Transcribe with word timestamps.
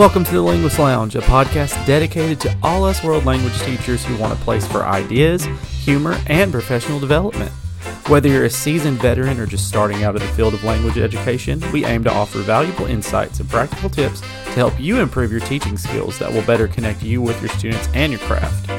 Welcome 0.00 0.24
to 0.24 0.32
the 0.32 0.40
Linguist 0.40 0.78
Lounge, 0.78 1.14
a 1.14 1.20
podcast 1.20 1.86
dedicated 1.86 2.40
to 2.40 2.56
all 2.62 2.84
us 2.86 3.04
world 3.04 3.26
language 3.26 3.60
teachers 3.60 4.02
who 4.02 4.16
want 4.16 4.32
a 4.32 4.36
place 4.36 4.66
for 4.66 4.82
ideas, 4.82 5.44
humor, 5.84 6.18
and 6.26 6.50
professional 6.50 6.98
development. 6.98 7.50
Whether 8.08 8.30
you're 8.30 8.46
a 8.46 8.50
seasoned 8.50 8.96
veteran 8.96 9.38
or 9.38 9.44
just 9.44 9.68
starting 9.68 10.02
out 10.02 10.16
in 10.16 10.22
the 10.22 10.28
field 10.28 10.54
of 10.54 10.64
language 10.64 10.96
education, 10.96 11.62
we 11.70 11.84
aim 11.84 12.02
to 12.04 12.10
offer 12.10 12.38
valuable 12.38 12.86
insights 12.86 13.40
and 13.40 13.50
practical 13.50 13.90
tips 13.90 14.20
to 14.20 14.52
help 14.52 14.80
you 14.80 15.00
improve 15.00 15.30
your 15.30 15.42
teaching 15.42 15.76
skills 15.76 16.18
that 16.18 16.32
will 16.32 16.46
better 16.46 16.66
connect 16.66 17.02
you 17.02 17.20
with 17.20 17.38
your 17.42 17.50
students 17.50 17.86
and 17.92 18.10
your 18.10 18.22
craft. 18.22 18.70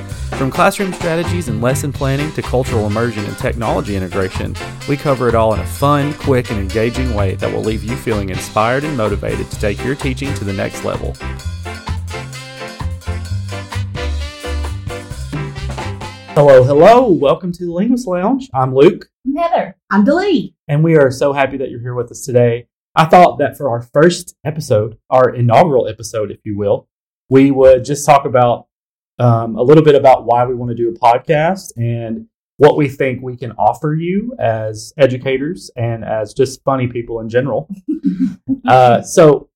From 0.41 0.49
classroom 0.49 0.91
strategies 0.91 1.49
and 1.49 1.61
lesson 1.61 1.93
planning 1.93 2.31
to 2.31 2.41
cultural 2.41 2.87
immersion 2.87 3.23
and 3.25 3.37
technology 3.37 3.95
integration, 3.95 4.55
we 4.89 4.97
cover 4.97 5.29
it 5.29 5.35
all 5.35 5.53
in 5.53 5.59
a 5.59 5.65
fun, 5.67 6.15
quick, 6.15 6.49
and 6.49 6.59
engaging 6.59 7.13
way 7.13 7.35
that 7.35 7.53
will 7.53 7.61
leave 7.61 7.83
you 7.83 7.95
feeling 7.95 8.31
inspired 8.31 8.83
and 8.83 8.97
motivated 8.97 9.51
to 9.51 9.59
take 9.59 9.85
your 9.85 9.93
teaching 9.93 10.33
to 10.33 10.43
the 10.43 10.51
next 10.51 10.83
level. 10.83 11.13
Hello, 16.33 16.63
hello. 16.63 17.11
Welcome 17.11 17.51
to 17.51 17.65
the 17.67 17.71
Linguist 17.71 18.07
Lounge. 18.07 18.49
I'm 18.51 18.73
Luke, 18.73 19.09
I'm 19.27 19.35
Heather. 19.35 19.77
I'm 19.91 20.03
Delee. 20.03 20.55
and 20.67 20.83
we 20.83 20.97
are 20.97 21.11
so 21.11 21.33
happy 21.33 21.57
that 21.57 21.69
you're 21.69 21.81
here 21.81 21.93
with 21.93 22.09
us 22.09 22.25
today. 22.25 22.65
I 22.95 23.05
thought 23.05 23.37
that 23.37 23.57
for 23.57 23.69
our 23.69 23.83
first 23.83 24.35
episode, 24.43 24.97
our 25.07 25.29
inaugural 25.29 25.87
episode, 25.87 26.31
if 26.31 26.39
you 26.43 26.57
will, 26.57 26.87
we 27.29 27.51
would 27.51 27.85
just 27.85 28.07
talk 28.07 28.25
about 28.25 28.65
um, 29.21 29.55
a 29.55 29.61
little 29.61 29.83
bit 29.83 29.95
about 29.95 30.25
why 30.25 30.45
we 30.45 30.55
want 30.55 30.69
to 30.69 30.75
do 30.75 30.89
a 30.89 30.93
podcast 30.93 31.71
and 31.77 32.27
what 32.57 32.77
we 32.77 32.87
think 32.89 33.21
we 33.21 33.37
can 33.37 33.51
offer 33.53 33.93
you 33.93 34.35
as 34.39 34.93
educators 34.97 35.71
and 35.75 36.03
as 36.03 36.33
just 36.33 36.63
funny 36.63 36.87
people 36.87 37.19
in 37.19 37.29
general. 37.29 37.69
Uh, 38.67 39.01
so 39.01 39.49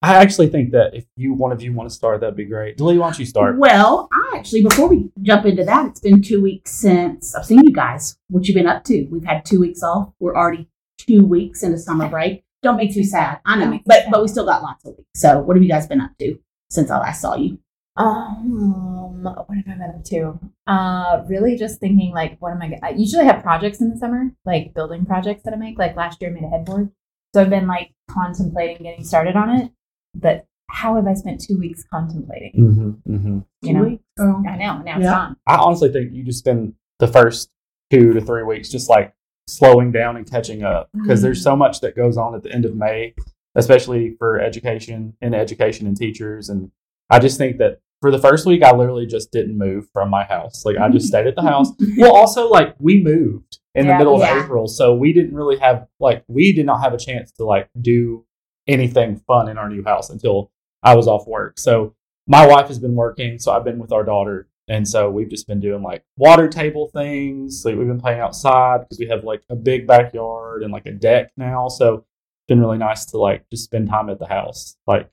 I 0.00 0.14
actually 0.14 0.48
think 0.48 0.70
that 0.72 0.94
if 0.94 1.04
you 1.16 1.34
one 1.34 1.52
of 1.52 1.60
you 1.60 1.72
want 1.72 1.88
to 1.88 1.94
start, 1.94 2.20
that'd 2.20 2.34
be 2.34 2.46
great. 2.46 2.78
Delee, 2.78 2.98
why 2.98 3.08
don't 3.08 3.18
you 3.18 3.26
start? 3.26 3.58
Well, 3.58 4.08
I 4.10 4.38
actually, 4.38 4.62
before 4.62 4.88
we 4.88 5.10
jump 5.22 5.44
into 5.44 5.64
that, 5.64 5.86
it's 5.86 6.00
been 6.00 6.22
two 6.22 6.40
weeks 6.40 6.70
since 6.70 7.34
I've 7.34 7.44
seen 7.44 7.62
you 7.62 7.72
guys. 7.72 8.16
What 8.28 8.48
you've 8.48 8.54
been 8.54 8.66
up 8.66 8.84
to? 8.84 9.06
We've 9.10 9.24
had 9.24 9.44
two 9.44 9.60
weeks 9.60 9.82
off. 9.82 10.12
We're 10.18 10.36
already 10.36 10.68
two 10.98 11.24
weeks 11.24 11.62
into 11.62 11.78
summer 11.78 12.08
break. 12.08 12.42
Don't 12.62 12.76
make 12.76 12.94
too 12.94 13.04
sad. 13.04 13.40
I 13.44 13.58
know, 13.58 13.66
me 13.66 13.82
but 13.84 14.04
sad. 14.04 14.10
but 14.10 14.22
we 14.22 14.28
still 14.28 14.46
got 14.46 14.62
lots 14.62 14.84
of 14.86 14.96
weeks. 14.96 15.10
So, 15.14 15.40
what 15.40 15.56
have 15.56 15.62
you 15.62 15.68
guys 15.68 15.86
been 15.86 16.00
up 16.00 16.12
to 16.20 16.38
since 16.70 16.90
I 16.90 16.98
last 16.98 17.20
saw 17.20 17.36
you? 17.36 17.58
Um, 17.98 19.22
what 19.22 19.36
have 19.36 19.46
I 19.50 19.62
been 19.62 19.82
up 19.82 20.04
to? 20.04 20.38
Uh, 20.66 21.24
really 21.28 21.56
just 21.56 21.80
thinking 21.80 22.12
like, 22.12 22.36
what 22.40 22.52
am 22.52 22.62
I? 22.62 22.78
I 22.82 22.90
usually 22.90 23.24
have 23.24 23.42
projects 23.42 23.80
in 23.80 23.90
the 23.90 23.96
summer, 23.96 24.30
like 24.44 24.72
building 24.74 25.04
projects 25.04 25.42
that 25.44 25.52
I 25.52 25.56
make. 25.56 25.78
Like 25.78 25.96
last 25.96 26.20
year, 26.20 26.30
I 26.30 26.34
made 26.34 26.44
a 26.44 26.48
headboard, 26.48 26.90
so 27.34 27.42
I've 27.42 27.50
been 27.50 27.66
like 27.66 27.92
contemplating 28.08 28.84
getting 28.84 29.04
started 29.04 29.36
on 29.36 29.50
it. 29.50 29.72
But 30.14 30.46
how 30.70 30.96
have 30.96 31.06
I 31.06 31.14
spent 31.14 31.40
two 31.40 31.58
weeks 31.58 31.82
contemplating? 31.92 32.52
Mm-hmm, 32.56 33.14
mm-hmm. 33.14 33.38
You 33.62 33.74
know, 33.74 33.82
weeks? 33.84 34.04
Oh. 34.18 34.42
I 34.48 34.56
know 34.56 34.82
now 34.82 34.96
it's 34.96 35.04
Yeah. 35.04 35.10
gone. 35.12 35.36
I 35.46 35.56
honestly 35.56 35.90
think 35.90 36.12
you 36.12 36.22
just 36.22 36.38
spend 36.38 36.74
the 36.98 37.08
first 37.08 37.50
two 37.90 38.12
to 38.12 38.20
three 38.20 38.42
weeks 38.42 38.68
just 38.68 38.88
like 38.88 39.14
slowing 39.48 39.90
down 39.90 40.16
and 40.16 40.30
catching 40.30 40.62
up 40.62 40.90
because 40.92 41.22
there's 41.22 41.42
so 41.42 41.56
much 41.56 41.80
that 41.80 41.96
goes 41.96 42.16
on 42.18 42.34
at 42.34 42.42
the 42.42 42.52
end 42.52 42.66
of 42.66 42.76
May, 42.76 43.14
especially 43.54 44.14
for 44.18 44.38
education 44.38 45.16
and 45.22 45.34
education 45.34 45.86
and 45.86 45.96
teachers. 45.96 46.50
And 46.50 46.70
I 47.08 47.18
just 47.18 47.38
think 47.38 47.56
that 47.58 47.80
for 48.00 48.10
the 48.10 48.18
first 48.18 48.46
week, 48.46 48.62
I 48.62 48.74
literally 48.74 49.06
just 49.06 49.32
didn't 49.32 49.58
move 49.58 49.88
from 49.92 50.08
my 50.10 50.24
house. 50.24 50.64
Like 50.64 50.76
I 50.76 50.88
just 50.88 51.08
stayed 51.08 51.26
at 51.26 51.34
the 51.36 51.42
house. 51.42 51.68
Well, 51.96 52.14
also 52.14 52.48
like 52.48 52.74
we 52.78 53.02
moved 53.02 53.58
in 53.74 53.86
the 53.86 53.96
middle 53.96 54.14
of 54.16 54.20
Yeah. 54.20 54.44
April, 54.44 54.68
so 54.68 54.94
we 54.94 55.12
didn't 55.12 55.34
really 55.34 55.58
have 55.58 55.86
like 55.98 56.24
we 56.28 56.52
did 56.52 56.66
not 56.66 56.80
have 56.82 56.92
a 56.94 56.98
chance 56.98 57.32
to 57.32 57.44
like 57.44 57.68
do 57.80 58.24
anything 58.66 59.16
fun 59.26 59.48
in 59.48 59.58
our 59.58 59.68
new 59.68 59.82
house 59.82 60.10
until 60.10 60.50
I 60.82 60.94
was 60.94 61.08
off 61.08 61.26
work. 61.26 61.58
So 61.58 61.94
my 62.26 62.46
wife 62.46 62.68
has 62.68 62.78
been 62.78 62.94
working, 62.94 63.38
so 63.38 63.50
I've 63.52 63.64
been 63.64 63.78
with 63.78 63.90
our 63.92 64.04
daughter, 64.04 64.48
and 64.68 64.86
so 64.86 65.10
we've 65.10 65.30
just 65.30 65.48
been 65.48 65.60
doing 65.60 65.82
like 65.82 66.04
water 66.16 66.46
table 66.48 66.90
things. 66.94 67.62
Like 67.64 67.76
we've 67.76 67.86
been 67.88 68.00
playing 68.00 68.20
outside 68.20 68.80
because 68.82 68.98
we 68.98 69.08
have 69.08 69.24
like 69.24 69.42
a 69.48 69.56
big 69.56 69.86
backyard 69.86 70.62
and 70.62 70.72
like 70.72 70.86
a 70.86 70.92
deck 70.92 71.32
now. 71.36 71.68
So 71.68 71.94
it's 71.94 72.46
been 72.48 72.60
really 72.60 72.78
nice 72.78 73.06
to 73.06 73.18
like 73.18 73.48
just 73.50 73.64
spend 73.64 73.88
time 73.88 74.08
at 74.10 74.18
the 74.20 74.28
house, 74.28 74.76
like 74.86 75.10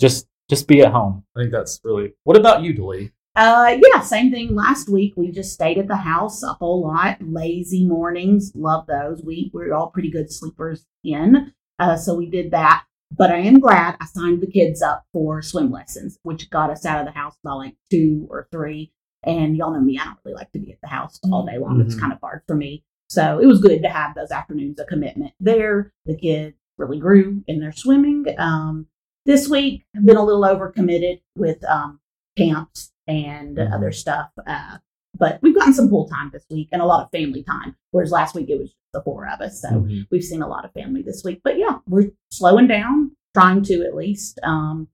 just 0.00 0.26
just 0.52 0.68
be 0.68 0.82
at 0.82 0.92
home. 0.92 1.24
I 1.34 1.40
think 1.40 1.50
that's 1.52 1.80
really. 1.82 2.12
What 2.24 2.36
about 2.36 2.62
you, 2.62 2.74
Delee? 2.74 3.10
Uh, 3.34 3.78
yeah, 3.82 4.02
same 4.02 4.30
thing. 4.30 4.54
Last 4.54 4.90
week 4.90 5.14
we 5.16 5.30
just 5.30 5.54
stayed 5.54 5.78
at 5.78 5.88
the 5.88 5.96
house 5.96 6.42
a 6.42 6.52
whole 6.52 6.82
lot. 6.82 7.16
Lazy 7.22 7.86
mornings, 7.86 8.52
love 8.54 8.86
those. 8.86 9.22
We 9.24 9.50
we're 9.54 9.72
all 9.72 9.86
pretty 9.88 10.10
good 10.10 10.30
sleepers 10.30 10.84
in, 11.02 11.54
uh, 11.78 11.96
so 11.96 12.14
we 12.14 12.26
did 12.28 12.50
that. 12.50 12.84
But 13.10 13.30
I 13.30 13.38
am 13.38 13.58
glad 13.60 13.96
I 14.00 14.04
signed 14.04 14.42
the 14.42 14.46
kids 14.46 14.82
up 14.82 15.04
for 15.14 15.40
swim 15.40 15.70
lessons, 15.70 16.18
which 16.22 16.50
got 16.50 16.68
us 16.68 16.84
out 16.84 17.00
of 17.00 17.06
the 17.06 17.18
house 17.18 17.36
by 17.42 17.52
like 17.52 17.76
two 17.90 18.26
or 18.30 18.48
three. 18.52 18.92
And 19.24 19.56
y'all 19.56 19.72
know 19.72 19.80
me, 19.80 19.98
I 19.98 20.04
don't 20.04 20.18
really 20.24 20.36
like 20.36 20.52
to 20.52 20.58
be 20.58 20.72
at 20.72 20.80
the 20.82 20.88
house 20.88 21.18
all 21.30 21.46
day 21.46 21.56
long. 21.56 21.80
It's 21.80 21.94
Mhm. 21.94 22.00
kind 22.00 22.12
of 22.12 22.18
hard 22.20 22.42
for 22.46 22.54
me. 22.56 22.84
So 23.08 23.38
it 23.38 23.46
was 23.46 23.60
good 23.60 23.82
to 23.82 23.88
have 23.88 24.14
those 24.14 24.30
afternoons 24.30 24.78
of 24.80 24.86
commitment 24.88 25.32
there. 25.40 25.92
The 26.06 26.16
kids 26.16 26.56
really 26.76 26.98
grew 26.98 27.42
in 27.46 27.60
their 27.60 27.72
swimming. 27.72 28.24
Um, 28.38 28.86
this 29.24 29.48
week, 29.48 29.84
I've 29.96 30.04
been 30.04 30.16
a 30.16 30.24
little 30.24 30.42
overcommitted 30.42 31.20
with 31.36 31.62
um, 31.64 32.00
camps 32.36 32.92
and 33.06 33.56
Mhm. 33.56 33.72
other 33.74 33.92
stuff. 33.92 34.30
Uh, 34.46 34.78
but 35.18 35.38
we've 35.42 35.54
gotten 35.54 35.74
some 35.74 35.88
pool 35.88 36.08
time 36.08 36.30
this 36.32 36.44
week 36.50 36.68
and 36.72 36.80
a 36.80 36.86
lot 36.86 37.04
of 37.04 37.10
family 37.10 37.42
time, 37.42 37.76
whereas 37.90 38.10
last 38.10 38.34
week 38.34 38.48
it 38.48 38.58
was 38.58 38.74
the 38.92 39.02
four 39.02 39.26
of 39.28 39.40
us. 39.40 39.60
So 39.60 39.68
Mhm. 39.68 40.06
we've 40.10 40.24
seen 40.24 40.42
a 40.42 40.48
lot 40.48 40.64
of 40.64 40.72
family 40.72 41.02
this 41.02 41.22
week. 41.24 41.40
But 41.44 41.58
yeah, 41.58 41.78
we're 41.88 42.10
slowing 42.30 42.66
down, 42.66 43.12
trying 43.34 43.62
to 43.64 43.84
at 43.84 43.94
least. 43.94 44.38
Um, 44.42 44.88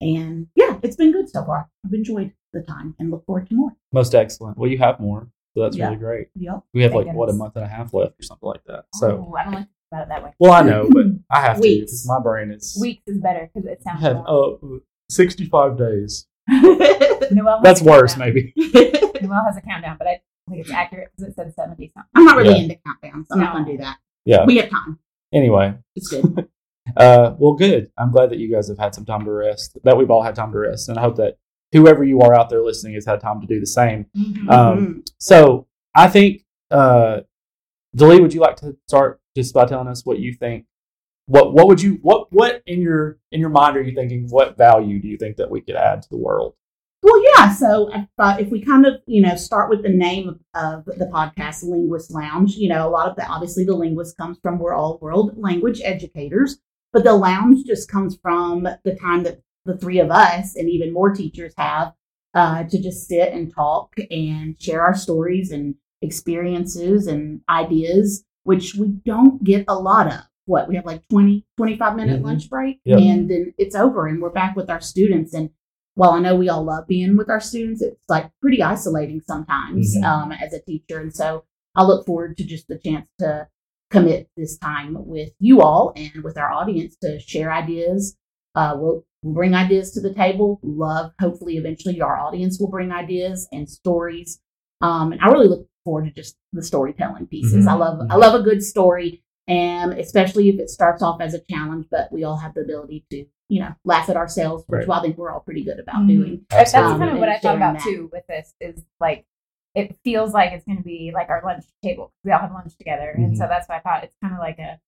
and 0.00 0.48
yeah, 0.56 0.78
it's 0.82 0.96
been 0.96 1.12
good 1.12 1.28
so 1.28 1.44
far. 1.44 1.68
I've 1.84 1.92
enjoyed 1.94 2.32
the 2.52 2.62
time 2.62 2.94
and 2.98 3.10
look 3.10 3.24
forward 3.24 3.48
to 3.48 3.54
more. 3.54 3.76
Most 3.92 4.14
excellent. 4.14 4.58
Well, 4.58 4.70
you 4.70 4.78
have 4.78 5.00
more, 5.00 5.28
so 5.54 5.62
that's 5.62 5.76
Yeah. 5.76 5.86
really 5.88 5.98
great. 5.98 6.28
Yep. 6.36 6.62
We 6.74 6.82
have 6.82 6.94
like 6.94 7.12
what 7.14 7.30
a 7.30 7.32
month 7.32 7.56
and 7.56 7.64
a 7.64 7.68
half 7.68 7.94
left 7.94 8.18
or 8.20 8.22
something 8.22 8.46
like 8.48 8.64
that. 8.64 8.86
So, 8.94 9.26
oh, 9.30 9.34
I 9.34 9.44
don't 9.44 9.54
like 9.54 9.68
about 9.92 10.02
it 10.02 10.08
that 10.08 10.22
way. 10.24 10.30
well, 10.38 10.52
I 10.52 10.62
know, 10.62 10.88
but 10.90 11.04
I 11.30 11.40
have 11.40 11.56
to 11.56 11.62
Weeks. 11.62 11.80
because 11.92 12.06
my 12.08 12.20
brain 12.20 12.50
is 12.50 12.78
Weeks 12.80 13.02
is 13.06 13.18
better 13.18 13.50
because 13.52 13.68
it 13.68 13.82
sounds. 13.82 14.00
have 14.02 14.16
long. 14.26 14.76
uh, 14.76 14.78
65 15.10 15.76
days. 15.78 16.26
Noel 16.50 17.58
has 17.58 17.62
That's 17.62 17.80
a 17.82 17.84
worse, 17.84 18.14
countdown. 18.14 18.34
maybe. 18.34 18.52
Noel 19.22 19.44
has 19.44 19.56
a 19.56 19.60
countdown, 19.60 19.96
but 19.98 20.06
I 20.08 20.20
think 20.48 20.62
it's 20.62 20.70
accurate 20.70 21.08
because 21.16 21.30
it 21.32 21.36
said 21.36 21.54
seventy 21.54 21.90
something. 21.94 22.10
I'm 22.16 22.24
not 22.24 22.36
really 22.36 22.54
Yeah. 22.56 22.62
into 22.62 22.74
countdowns. 22.76 23.26
I'm 23.30 23.38
not 23.38 23.46
No. 23.50 23.52
going 23.52 23.64
to 23.66 23.72
do 23.72 23.78
that. 23.78 23.96
Yeah. 24.24 24.44
We 24.44 24.56
have 24.56 24.70
time. 24.70 24.98
Anyway, 25.32 25.74
It's 25.94 26.08
good. 26.08 26.48
uh, 26.96 27.34
well, 27.38 27.54
good. 27.54 27.90
I'm 27.96 28.10
glad 28.10 28.30
that 28.30 28.38
you 28.38 28.50
guys 28.52 28.68
have 28.68 28.78
had 28.78 28.94
some 28.94 29.04
time 29.04 29.24
to 29.24 29.30
rest. 29.30 29.78
That 29.84 29.96
we've 29.96 30.10
all 30.10 30.22
had 30.22 30.34
time 30.34 30.52
to 30.52 30.58
rest, 30.58 30.88
and 30.88 30.98
I 30.98 31.02
hope 31.02 31.16
that 31.16 31.36
whoever 31.72 32.02
you 32.04 32.20
are 32.20 32.34
out 32.34 32.50
there 32.50 32.62
listening 32.62 32.94
has 32.94 33.06
had 33.06 33.20
time 33.20 33.40
to 33.40 33.46
do 33.46 33.60
the 33.60 33.66
same. 33.66 34.06
Mm-hmm. 34.16 34.50
Um, 34.50 35.04
so, 35.18 35.66
I 35.94 36.08
think, 36.08 36.44
uh, 36.70 37.20
Delee, 37.96 38.20
would 38.20 38.34
you 38.34 38.40
like 38.40 38.56
to 38.56 38.76
start 38.88 39.20
just 39.36 39.54
by 39.54 39.66
telling 39.66 39.88
us 39.88 40.04
what 40.04 40.18
you 40.18 40.34
think? 40.34 40.66
What 41.26 41.54
what 41.54 41.68
would 41.68 41.80
you 41.80 41.98
what 42.02 42.32
what 42.32 42.62
in 42.66 42.80
your 42.80 43.18
in 43.30 43.40
your 43.40 43.50
mind 43.50 43.76
are 43.76 43.82
you 43.82 43.94
thinking? 43.94 44.26
What 44.28 44.56
value 44.56 45.00
do 45.00 45.08
you 45.08 45.16
think 45.16 45.36
that 45.36 45.50
we 45.50 45.60
could 45.60 45.76
add 45.76 46.02
to 46.02 46.08
the 46.10 46.16
world? 46.16 46.54
Well, 47.02 47.20
yeah. 47.36 47.52
So 47.52 47.92
if, 47.92 48.06
uh, 48.16 48.36
if 48.38 48.48
we 48.50 48.64
kind 48.64 48.86
of, 48.86 49.02
you 49.06 49.22
know, 49.22 49.34
start 49.34 49.68
with 49.68 49.82
the 49.82 49.88
name 49.88 50.38
of, 50.54 50.84
the 50.84 51.10
podcast, 51.12 51.64
Linguist 51.64 52.12
Lounge, 52.12 52.54
you 52.54 52.68
know, 52.68 52.86
a 52.86 52.90
lot 52.90 53.08
of 53.08 53.16
the, 53.16 53.26
obviously 53.26 53.64
the 53.64 53.74
linguist 53.74 54.16
comes 54.16 54.38
from 54.40 54.58
we're 54.58 54.72
all 54.72 54.98
world 55.00 55.36
language 55.36 55.80
educators, 55.82 56.58
but 56.92 57.02
the 57.02 57.12
lounge 57.12 57.64
just 57.66 57.90
comes 57.90 58.16
from 58.22 58.68
the 58.84 58.94
time 58.94 59.24
that 59.24 59.40
the 59.64 59.76
three 59.76 59.98
of 59.98 60.10
us 60.12 60.54
and 60.54 60.70
even 60.70 60.92
more 60.92 61.12
teachers 61.12 61.52
have 61.56 61.92
uh, 62.34 62.64
to 62.64 62.80
just 62.80 63.08
sit 63.08 63.32
and 63.32 63.52
talk 63.52 63.94
and 64.10 64.60
share 64.60 64.82
our 64.82 64.94
stories 64.94 65.50
and 65.50 65.74
experiences 66.02 67.06
and 67.06 67.40
ideas, 67.48 68.24
which 68.44 68.74
we 68.74 68.88
don't 68.88 69.42
get 69.44 69.64
a 69.68 69.74
lot 69.78 70.06
of. 70.06 70.20
What 70.46 70.68
we 70.68 70.74
have 70.76 70.84
like 70.84 71.06
20, 71.08 71.46
25 71.56 71.96
minute 71.96 72.20
Mhm. 72.20 72.24
lunch 72.24 72.50
break, 72.50 72.80
Yep. 72.84 72.98
and 72.98 73.30
then 73.30 73.54
it's 73.58 73.76
over 73.76 74.06
and 74.08 74.20
we're 74.20 74.30
back 74.30 74.56
with 74.56 74.68
our 74.68 74.80
students. 74.80 75.32
And 75.34 75.50
while 75.94 76.10
I 76.10 76.20
know 76.20 76.34
we 76.34 76.48
all 76.48 76.64
love 76.64 76.86
being 76.88 77.16
with 77.16 77.30
our 77.30 77.38
students, 77.40 77.80
it's 77.80 78.04
like 78.08 78.30
pretty 78.40 78.60
isolating 78.62 79.20
sometimes 79.20 79.96
Mhm. 79.96 80.04
um, 80.04 80.32
as 80.32 80.52
a 80.52 80.60
teacher. 80.60 80.98
And 80.98 81.14
so 81.14 81.44
I 81.76 81.84
look 81.84 82.04
forward 82.06 82.36
to 82.38 82.44
just 82.44 82.66
the 82.66 82.78
chance 82.78 83.08
to 83.20 83.46
commit 83.90 84.30
this 84.36 84.56
time 84.58 84.96
with 85.06 85.30
you 85.38 85.60
all 85.60 85.92
and 85.94 86.24
with 86.24 86.36
our 86.36 86.50
audience 86.50 86.96
to 87.02 87.20
share 87.20 87.52
ideas. 87.52 88.16
Uh, 88.54 88.74
we'll, 88.78 89.04
we'll 89.22 89.34
bring 89.34 89.54
ideas 89.54 89.92
to 89.92 90.00
the 90.00 90.12
table. 90.12 90.58
Love, 90.62 91.12
hopefully, 91.20 91.56
eventually 91.56 92.00
our 92.00 92.18
audience 92.18 92.58
will 92.58 92.68
bring 92.70 92.90
ideas 92.90 93.46
and 93.52 93.70
stories. 93.70 94.40
Um, 94.82 95.12
and 95.12 95.20
I 95.20 95.28
really 95.28 95.48
look 95.48 95.66
forward 95.84 96.04
to 96.06 96.10
just 96.10 96.36
the 96.52 96.62
storytelling 96.62 97.26
pieces. 97.26 97.64
Mhm. 97.66 97.68
I 97.70 97.74
love 97.74 98.06
I 98.10 98.16
love 98.16 98.34
a 98.40 98.42
good 98.42 98.62
story, 98.62 99.22
and 99.48 99.92
especially 99.94 100.48
if 100.48 100.58
it 100.60 100.68
starts 100.70 101.02
off 101.02 101.20
as 101.20 101.34
a 101.34 101.40
challenge, 101.50 101.86
but 101.90 102.10
we 102.12 102.24
all 102.24 102.36
have 102.36 102.54
the 102.54 102.60
ability 102.62 103.04
to 103.10 103.24
you 103.48 103.60
know 103.60 103.72
laugh 103.84 104.08
at 104.08 104.16
ourselves, 104.16 104.64
which 104.66 104.86
Right. 104.86 104.98
I 104.98 105.02
think 105.02 105.18
we're 105.18 105.30
all 105.30 105.40
pretty 105.40 105.64
good 105.64 105.78
about 105.80 106.02
Mhm. 106.02 106.08
doing. 106.08 106.46
That's 106.50 106.74
Absolutely. 106.74 106.98
kind 107.06 107.12
of 107.12 107.18
what 107.20 107.28
I 107.28 107.38
thought 107.38 107.56
about 107.56 107.74
that. 107.74 107.82
too 107.84 108.08
with 108.12 108.26
this 108.26 108.54
is 108.60 108.84
like 109.00 109.24
it 109.74 109.96
feels 110.04 110.34
like 110.34 110.52
it's 110.52 110.66
going 110.66 110.76
to 110.76 110.84
be 110.84 111.12
like 111.14 111.30
our 111.30 111.40
lunch 111.42 111.64
table. 111.82 112.12
We 112.24 112.30
all 112.32 112.40
have 112.40 112.52
lunch 112.52 112.76
together, 112.76 113.08
and 113.10 113.36
so 113.38 113.46
that's 113.46 113.66
why 113.68 113.76
I 113.76 113.80
thought 113.80 114.04
it's 114.04 114.16
kind 114.22 114.34
of 114.34 114.38
like 114.40 114.58
a 114.58 114.78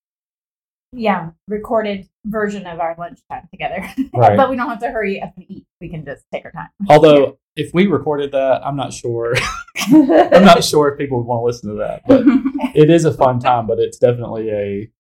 yeah 0.93 1.31
recorded 1.49 2.09
version 2.25 2.67
of 2.67 2.79
our 2.81 2.95
lunchtime 2.99 3.49
together. 3.51 3.83
Right. 4.15 4.37
but 4.37 4.49
we 4.51 4.57
don't 4.57 4.69
have 4.69 4.79
to 4.81 4.91
hurry 4.91 5.21
up 5.23 5.33
and 5.37 5.45
eat. 5.49 5.67
We 5.81 5.89
can 5.89 6.05
just 6.05 6.25
take 6.33 6.45
our 6.45 6.53
time. 6.53 6.69
Although, 6.89 7.39
if 7.57 7.73
we 7.73 7.87
recorded 7.87 8.33
that, 8.33 8.63
I'm 8.65 8.77
not 8.77 8.93
sure. 8.93 9.35
I'm 9.93 10.45
not 10.45 10.65
sure 10.65 10.89
if 10.89 10.99
people 10.99 11.19
would 11.19 11.27
want 11.27 11.41
to 11.41 11.45
listen 11.45 11.71
to 11.71 11.77
that. 11.77 12.03
But 12.07 12.23
it 12.75 12.91
is 12.91 13.05
a 13.05 13.13
fun 13.13 13.39
time, 13.39 13.67
but 13.67 13.79
it's 13.79 13.99
definitely 13.99 14.51
a 14.51 14.91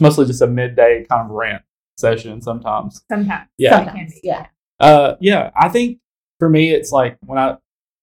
mostly 0.00 0.26
just 0.26 0.42
a 0.42 0.46
midday 0.46 1.04
kind 1.08 1.26
of 1.26 1.30
rant 1.30 1.62
session 1.96 2.40
sometimes. 2.42 3.02
Sometimes. 3.08 3.48
Yeah. 3.58 3.82
It 3.82 3.92
can 3.92 4.06
be. 4.06 4.20
Yeah. 4.22 4.46
Uh, 4.80 5.16
yeah, 5.20 5.50
I 5.56 5.68
think 5.68 5.98
for 6.38 6.48
me, 6.48 6.72
it's 6.72 6.92
like 6.92 7.18
when 7.24 7.38
I 7.38 7.56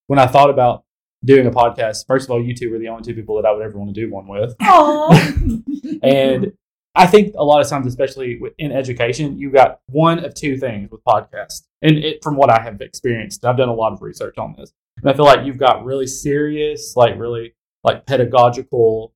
when 0.07 0.19
I 0.19 0.27
thought 0.27 0.49
about 0.49 0.85
doing 1.23 1.45
a 1.45 1.51
podcast. 1.51 2.05
First 2.07 2.25
of 2.25 2.31
all, 2.31 2.43
you 2.43 2.55
two 2.55 2.71
were 2.71 2.79
the 2.79 2.87
only 2.87 3.03
two 3.03 3.13
people 3.13 3.35
that 3.35 3.47
I 3.47 3.51
would 3.51 3.63
ever 3.63 3.77
want 3.77 3.93
to 3.93 4.01
do 4.01 4.11
one 4.11 4.27
with, 4.27 4.55
and 6.03 6.51
I 6.95 7.07
think 7.07 7.33
a 7.37 7.43
lot 7.43 7.59
of 7.61 7.67
times, 7.67 7.87
especially 7.87 8.39
in 8.59 8.71
education, 8.71 9.37
you've 9.37 9.53
got 9.53 9.79
one 9.87 10.23
of 10.23 10.35
two 10.35 10.57
things 10.57 10.91
with 10.91 11.03
podcasts, 11.03 11.63
and 11.81 11.97
it 11.97 12.23
from 12.23 12.35
what 12.35 12.49
I 12.49 12.61
have 12.61 12.81
experienced, 12.81 13.43
I've 13.45 13.57
done 13.57 13.69
a 13.69 13.73
lot 13.73 13.93
of 13.93 14.01
research 14.01 14.37
on 14.37 14.55
this, 14.57 14.71
and 15.01 15.09
I 15.09 15.13
feel 15.13 15.25
like 15.25 15.45
you've 15.45 15.57
got 15.57 15.83
really 15.85 16.07
serious, 16.07 16.95
like 16.95 17.17
really 17.17 17.53
like 17.83 18.05
pedagogical, 18.05 19.13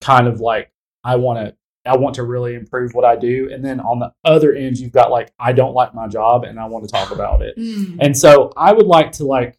kind 0.00 0.28
of 0.28 0.40
like 0.40 0.70
I 1.04 1.16
want 1.16 1.38
to. 1.46 1.54
I 1.86 1.96
want 1.96 2.16
to 2.16 2.22
really 2.22 2.54
improve 2.54 2.92
what 2.92 3.06
I 3.06 3.16
do. 3.16 3.48
And 3.50 3.64
then 3.64 3.80
on 3.80 3.98
the 3.98 4.12
other 4.22 4.52
end, 4.52 4.76
you've 4.76 4.92
got 4.92 5.10
like, 5.10 5.32
I 5.38 5.52
don't 5.52 5.72
like 5.72 5.94
my 5.94 6.06
job 6.06 6.44
and 6.44 6.60
I 6.60 6.66
want 6.66 6.84
to 6.84 6.90
talk 6.90 7.12
about 7.12 7.40
it. 7.40 7.56
Mm. 7.56 7.96
And 8.00 8.18
so 8.18 8.52
I 8.58 8.72
would 8.74 8.84
like 8.86 9.12
to 9.12 9.24
like 9.24 9.58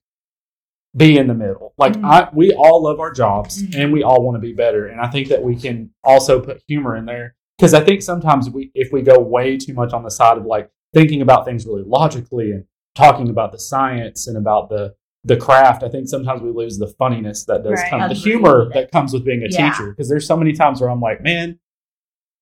be 0.95 1.17
in 1.17 1.25
the 1.25 1.33
middle. 1.33 1.73
Like 1.75 1.93
Mhm. 1.93 2.05
I 2.05 2.29
we 2.31 2.51
all 2.53 2.83
love 2.83 2.99
our 2.99 3.11
jobs 3.11 3.63
Mhm. 3.63 3.81
and 3.81 3.93
we 3.93 4.03
all 4.03 4.21
want 4.21 4.35
to 4.35 4.39
be 4.41 4.53
better. 4.53 4.85
And 4.85 5.01
I 5.01 5.07
think 5.07 5.29
that 5.29 5.41
we 5.41 5.55
can 5.55 5.89
also 6.03 6.39
put 6.39 6.61
humor 6.67 6.95
in 6.95 7.05
there 7.05 7.35
because 7.59 7.73
I 7.73 7.83
think 7.83 8.01
sometimes 8.01 8.49
we 8.49 8.71
if 8.73 8.91
we 8.93 9.01
go 9.01 9.19
way 9.19 9.57
too 9.57 9.73
much 9.73 9.91
on 9.91 10.03
the 10.03 10.09
side 10.09 10.37
of 10.37 10.45
like 10.45 10.71
thinking 10.93 11.21
about 11.21 11.43
things 11.45 11.65
really 11.65 11.83
logically 11.83 12.51
and 12.51 12.63
talking 12.95 13.29
about 13.29 13.51
the 13.51 13.59
science 13.59 14.27
and 14.27 14.37
about 14.37 14.69
the 14.69 14.95
the 15.25 15.35
craft, 15.35 15.83
I 15.83 15.89
think 15.89 16.07
sometimes 16.07 16.41
we 16.41 16.49
lose 16.51 16.77
the 16.77 16.87
funniness 16.87 17.43
that 17.45 17.61
does 17.63 17.73
Right. 17.73 17.89
come, 17.89 18.07
the 18.07 18.15
humor 18.15 18.69
that 18.73 18.89
comes 18.91 19.11
with 19.11 19.25
being 19.25 19.43
a 19.43 19.47
Yeah. 19.49 19.71
teacher. 19.71 19.89
Because 19.89 20.07
there's 20.07 20.25
so 20.25 20.37
many 20.37 20.53
times 20.53 20.79
where 20.79 20.89
I'm 20.89 21.01
like, 21.01 21.21
man, 21.21 21.59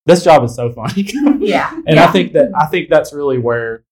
this 0.05 0.23
job 0.23 0.43
is 0.43 0.53
so 0.55 0.71
funny. 0.71 1.07
yeah. 1.39 1.71
And 1.87 1.99
I 1.99 2.05
think 2.11 2.33
that 2.33 2.51
I 2.55 2.67
think 2.67 2.89
that's 2.89 3.13
really 3.13 3.39
where 3.39 3.83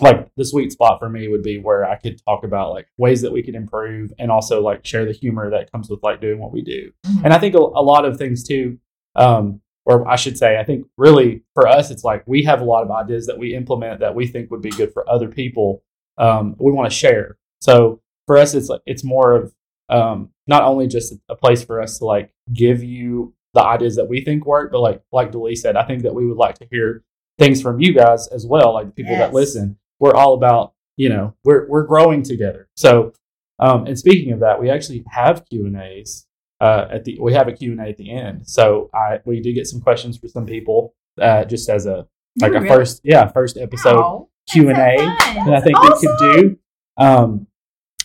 like 0.00 0.28
the 0.36 0.44
sweet 0.44 0.72
spot 0.72 0.98
for 0.98 1.08
me 1.08 1.28
would 1.28 1.42
be 1.42 1.58
where 1.58 1.84
I 1.88 1.96
could 1.96 2.18
talk 2.24 2.44
about 2.44 2.70
like 2.72 2.86
ways 2.98 3.20
that 3.22 3.32
we 3.32 3.42
could 3.42 3.54
improve 3.54 4.12
and 4.18 4.30
also 4.30 4.60
like 4.62 4.84
share 4.84 5.04
the 5.06 5.12
humor 5.12 5.50
that 5.50 5.70
comes 5.72 5.88
with 5.88 6.00
like 6.02 6.20
doing 6.20 6.38
what 6.38 6.52
we 6.52 6.62
do. 6.62 6.90
Mhm. 7.06 7.24
And 7.24 7.32
I 7.34 7.38
think 7.38 7.54
a, 7.54 7.58
a 7.58 7.84
lot 7.92 8.04
of 8.06 8.16
things 8.18 8.42
too, 8.46 8.78
um, 9.14 9.60
or 9.86 10.06
I 10.08 10.16
should 10.16 10.36
say, 10.36 10.58
I 10.58 10.64
think 10.64 10.86
really 10.98 11.42
for 11.54 11.66
us, 11.66 11.90
it's 11.90 12.04
like 12.04 12.24
we 12.26 12.42
have 12.42 12.60
a 12.60 12.64
lot 12.64 12.82
of 12.82 12.90
ideas 12.90 13.26
that 13.26 13.38
we 13.38 13.54
implement 13.54 14.00
that 14.00 14.14
we 14.14 14.26
think 14.26 14.50
would 14.50 14.60
be 14.60 14.70
good 14.70 14.92
for 14.92 15.08
other 15.08 15.28
people. 15.28 15.82
Um, 16.18 16.56
we 16.58 16.72
want 16.72 16.90
to 16.90 16.96
share. 16.96 17.38
So 17.60 18.00
for 18.26 18.36
us, 18.36 18.54
it's 18.54 18.68
like 18.68 18.82
it's 18.84 19.04
more 19.04 19.36
of 19.36 19.54
um, 19.88 20.30
not 20.48 20.62
only 20.62 20.88
just 20.88 21.14
a 21.28 21.36
place 21.36 21.64
for 21.64 21.80
us 21.80 21.98
to 21.98 22.04
like 22.04 22.32
give 22.52 22.82
you 22.82 23.32
the 23.54 23.62
ideas 23.62 23.96
that 23.96 24.08
we 24.08 24.22
think 24.22 24.44
work, 24.44 24.72
but 24.72 24.80
like 24.80 25.02
like 25.12 25.30
Delee 25.30 25.56
said, 25.56 25.76
I 25.76 25.84
think 25.86 26.02
that 26.02 26.14
we 26.14 26.26
would 26.26 26.36
like 26.36 26.58
to 26.58 26.66
hear 26.68 27.04
things 27.38 27.62
from 27.62 27.80
you 27.80 27.94
guys 27.94 28.26
as 28.28 28.44
well, 28.44 28.74
like 28.74 28.86
the 28.86 28.92
people 28.92 29.16
that 29.16 29.32
listen. 29.32 29.78
We're 30.00 30.14
all 30.14 30.34
about 30.34 30.74
you 30.96 31.08
know 31.08 31.34
we're 31.44 31.68
we're 31.68 31.84
growing 31.84 32.24
together. 32.24 32.68
So 32.76 33.12
um, 33.60 33.86
and 33.86 33.98
speaking 33.98 34.32
of 34.32 34.40
that, 34.40 34.60
we 34.60 34.68
actually 34.68 35.04
have 35.08 35.46
Q 35.48 35.66
and 35.66 35.76
A's 35.76 36.25
uh, 36.60 36.86
at 36.90 37.04
the 37.04 37.18
we 37.20 37.32
have 37.32 37.48
a 37.48 37.52
Q 37.52 37.72
and 37.72 37.80
A 37.80 37.84
at 37.84 37.96
the 37.96 38.10
end. 38.10 38.48
So 38.48 38.90
I 38.94 39.20
we 39.24 39.40
do 39.40 39.52
get 39.52 39.66
some 39.66 39.80
questions 39.80 40.16
for 40.16 40.28
some 40.28 40.46
people 40.46 40.94
uh, 41.20 41.44
just 41.44 41.68
as 41.68 41.86
a 41.86 42.06
like 42.40 42.52
Oh, 42.52 42.56
a 42.56 42.60
really? 42.60 42.68
first 42.68 43.00
yeah 43.04 43.28
first 43.28 43.56
episode 43.56 44.26
Q 44.50 44.68
and 44.70 44.78
A 44.78 44.96
that's 44.96 45.34
that 45.46 45.54
I 45.54 45.60
think 45.60 45.80
we 45.80 45.88
could 46.00 46.18
do. 46.18 46.58
Um, 46.98 47.46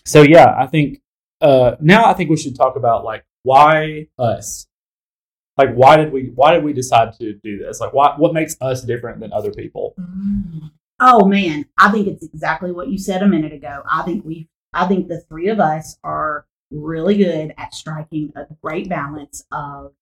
so 0.05 0.21
yeah, 0.21 0.55
I 0.57 0.67
think 0.67 1.01
uh, 1.41 1.75
now 1.79 2.05
I 2.05 2.13
think 2.13 2.29
we 2.29 2.37
should 2.37 2.55
talk 2.55 2.75
about 2.75 3.03
like 3.03 3.25
why 3.43 4.07
us. 4.17 4.67
Like 5.57 5.73
why 5.73 5.97
did 5.97 6.11
we 6.11 6.31
why 6.33 6.53
did 6.53 6.63
we 6.63 6.73
decide 6.73 7.13
to 7.19 7.33
do 7.33 7.57
this? 7.57 7.79
Like 7.79 7.93
why 7.93 8.15
what 8.17 8.33
makes 8.33 8.55
us 8.61 8.83
different 8.83 9.19
than 9.19 9.31
other 9.33 9.51
people? 9.51 9.93
Mm. 9.99 10.71
Oh 10.99 11.25
man, 11.25 11.65
I 11.77 11.91
think 11.91 12.07
it's 12.07 12.23
exactly 12.23 12.71
what 12.71 12.89
you 12.89 12.97
said 12.97 13.23
a 13.23 13.27
minute 13.27 13.53
ago. 13.53 13.83
I 13.89 14.03
think 14.03 14.23
we 14.23 14.47
I 14.73 14.87
think 14.87 15.07
the 15.07 15.21
three 15.21 15.49
of 15.49 15.59
us 15.59 15.97
are 16.03 16.45
really 16.71 17.17
good 17.17 17.53
at 17.57 17.73
striking 17.73 18.31
a 18.35 18.45
great 18.61 18.89
balance 18.89 19.45
of 19.51 19.93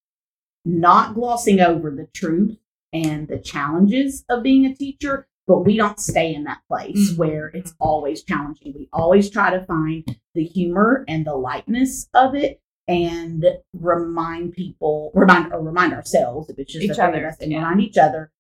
not 0.66 1.16
glossing 1.16 1.60
over 1.60 1.92
the 1.92 2.08
truth 2.14 2.58
and 2.94 3.28
the 3.28 3.40
challenges 3.40 4.24
of 4.30 4.44
being 4.44 4.66
a 4.66 4.76
teacher, 4.76 5.28
but 5.48 5.60
we 5.66 5.78
don't 5.78 6.00
stay 6.00 6.34
in 6.34 6.44
that 6.44 6.62
place 6.68 7.14
Mhm. 7.14 7.18
where 7.18 7.48
it's 7.48 7.74
always 7.80 8.24
challenging. 8.24 8.74
We 8.76 8.90
always 8.94 9.30
try 9.30 9.50
to 9.52 9.66
find 9.66 10.04
the 10.36 10.44
humor 10.44 11.06
and 11.08 11.26
the 11.26 11.36
lightness 11.36 12.08
of 12.14 12.36
it 12.36 12.62
and 12.88 13.46
remind 13.74 14.54
people, 14.54 15.12
remind 15.14 15.54
or 15.54 15.62
remind 15.62 15.94
ourselves 15.94 16.50
if 16.50 16.58
it's 16.60 16.74
just 16.74 16.86
Each 16.86 16.96
the 16.98 17.04
other, 17.04 17.36
and 17.40 17.52
yeah. 17.52 17.60
remind 17.60 17.82
each 17.82 17.98
other 17.98 18.32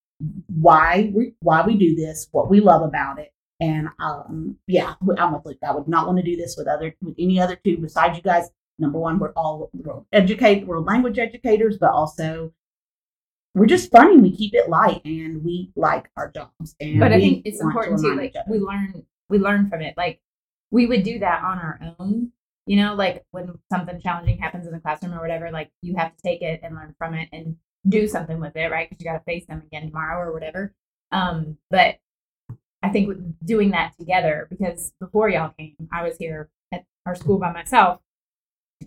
why 0.54 1.12
we 1.16 1.34
why 1.42 1.66
we 1.66 1.78
do 1.78 1.96
this, 1.96 2.28
what 2.32 2.50
we 2.50 2.60
love 2.60 2.82
about 2.82 3.20
it. 3.20 3.32
And 3.60 3.90
um, 4.00 4.58
yeah, 4.68 4.96
I'm 5.18 5.34
with 5.34 5.46
Luke. 5.46 5.58
I 5.68 5.74
would 5.74 5.88
not 5.88 6.08
want 6.08 6.18
to 6.18 6.24
do 6.24 6.38
this 6.38 6.56
with 6.58 6.68
other 6.68 6.96
with 7.02 7.16
any 7.20 7.40
other 7.40 7.58
two 7.58 7.78
besides 7.78 8.18
you 8.18 8.24
guys. 8.24 8.50
Number 8.78 8.98
one, 9.00 9.20
we're 9.20 9.34
all 9.34 9.70
we're 9.74 10.02
educate, 10.14 10.66
we're 10.66 10.80
language 10.80 11.20
educators, 11.20 11.78
but 11.78 11.92
also 11.92 12.54
we're 13.54 13.66
just 13.66 13.92
funny. 13.92 14.18
We 14.18 14.36
keep 14.36 14.54
it 14.54 14.70
light, 14.70 15.02
and 15.04 15.44
we 15.44 15.72
like 15.76 16.10
our 16.16 16.32
jobs. 16.32 16.76
And 16.80 17.00
but 17.00 17.12
I 17.12 17.20
think 17.20 17.42
it's 17.46 17.62
want 17.62 17.74
to 17.74 17.80
important 17.80 18.02
too. 18.02 18.16
Like 18.16 18.36
we 18.48 18.60
learn, 18.60 19.06
we 19.28 19.40
learn 19.40 19.70
from 19.70 19.82
it. 19.82 19.96
Like 19.98 20.22
we 20.72 20.86
would 20.86 21.04
do 21.04 21.20
that 21.20 21.44
on 21.44 21.60
our 21.60 21.80
own. 22.00 22.32
You 22.66 22.78
know, 22.78 22.94
like 22.94 23.26
when 23.32 23.58
something 23.72 24.00
challenging 24.00 24.38
happens 24.38 24.68
in 24.68 24.72
the 24.72 24.80
classroom 24.80 25.14
or 25.14 25.20
whatever, 25.20 25.52
like 25.52 25.72
you 25.82 25.96
have 25.98 26.16
to 26.16 26.22
take 26.22 26.42
it 26.42 26.62
and 26.64 26.76
learn 26.76 26.96
from 26.98 27.16
it 27.16 27.28
and 27.34 27.58
do 27.88 28.08
something 28.08 28.40
with 28.40 28.56
it, 28.56 28.72
right? 28.72 28.90
Because 28.90 29.04
you 29.04 29.12
got 29.12 29.18
to 29.18 29.24
face 29.26 29.46
them 29.48 29.64
again 29.66 29.88
tomorrow 29.88 30.22
or 30.22 30.32
whatever. 30.32 30.74
Um, 31.12 31.58
but 31.72 31.98
I 32.82 32.90
think 32.90 33.16
doing 33.44 33.72
that 33.72 33.94
together, 34.00 34.48
because 34.50 34.94
before 35.00 35.30
y'all 35.30 35.54
came, 35.58 35.76
I 35.92 36.04
was 36.04 36.18
here 36.18 36.50
at 36.72 36.86
our 37.06 37.16
school 37.16 37.38
by 37.38 37.52
myself 37.52 38.00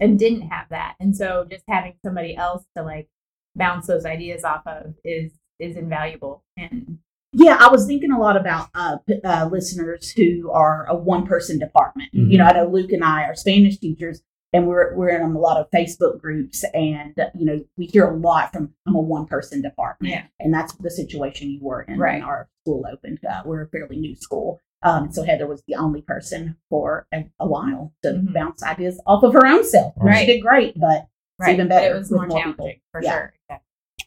and 0.00 0.18
didn't 0.18 0.48
have 0.48 0.68
that, 0.70 0.94
and 1.00 1.14
so 1.16 1.46
just 1.50 1.64
having 1.68 1.94
somebody 2.04 2.34
else 2.36 2.64
to 2.76 2.82
like 2.82 3.08
bounce 3.54 3.86
those 3.86 4.06
ideas 4.06 4.44
off 4.44 4.66
of 4.66 4.94
is 5.04 5.32
is 5.58 5.76
invaluable. 5.76 6.43
And 6.56 6.98
Yeah, 7.34 7.56
I 7.60 7.69
was 7.69 7.86
thinking 7.86 8.12
a 8.12 8.19
lot 8.19 8.36
about 8.36 8.69
uh, 8.74 8.96
uh, 9.24 9.48
listeners 9.50 10.10
who 10.10 10.50
are 10.50 10.86
a 10.88 10.94
one 10.94 11.26
person 11.26 11.58
department. 11.58 12.12
Mhm. 12.14 12.31
You 12.31 12.38
know, 12.38 12.44
I 12.44 12.52
know 12.52 12.67
Luke 12.67 12.93
and 12.93 13.05
I 13.05 13.24
are 13.24 13.34
Spanish 13.34 13.78
teachers, 13.78 14.22
and 14.52 14.66
we're 14.66 14.94
we're 14.96 15.08
in 15.10 15.22
a 15.22 15.38
lot 15.38 15.56
of 15.58 15.70
Facebook 15.70 16.20
groups, 16.20 16.64
and 16.74 17.14
you 17.34 17.44
know, 17.46 17.64
we 17.76 17.86
hear 17.86 18.06
a 18.08 18.16
lot 18.16 18.52
from 18.52 18.72
I'm 18.86 18.94
a 18.94 19.00
one 19.00 19.26
person 19.26 19.62
department, 19.62 20.12
Yeah. 20.14 20.24
and 20.40 20.52
that's 20.52 20.72
the 20.74 20.90
situation 20.90 21.50
you 21.50 21.60
were 21.62 21.82
in 21.82 21.98
Right. 21.98 22.14
when 22.14 22.22
our 22.22 22.48
school 22.62 22.84
opened. 22.92 23.20
Uh, 23.28 23.42
we're 23.44 23.62
a 23.62 23.68
fairly 23.68 23.96
new 23.96 24.14
school. 24.16 24.60
Um, 24.84 25.12
so 25.12 25.22
Heather 25.22 25.46
was 25.46 25.62
the 25.68 25.76
only 25.76 26.02
person 26.02 26.56
for 26.68 27.06
a, 27.14 27.24
a 27.38 27.46
while 27.46 27.92
to 28.02 28.08
Mhm. 28.10 28.34
bounce 28.34 28.62
ideas 28.64 29.00
off 29.06 29.22
of 29.22 29.32
her 29.32 29.46
own 29.46 29.64
self. 29.64 29.94
Right. 29.96 30.18
She 30.20 30.26
did 30.26 30.40
great, 30.42 30.78
but 30.78 31.06
right, 31.38 31.54
even 31.54 31.68
but 31.68 31.74
better 31.76 31.94
it 31.94 31.98
was 31.98 32.10
with 32.10 32.18
more 32.20 32.26
more 32.26 32.38
challenging 32.38 32.56
people. 32.66 32.80
for 32.90 33.02
Yeah. 33.02 33.12
sure. 33.12 33.34
Yeah. 33.50 33.58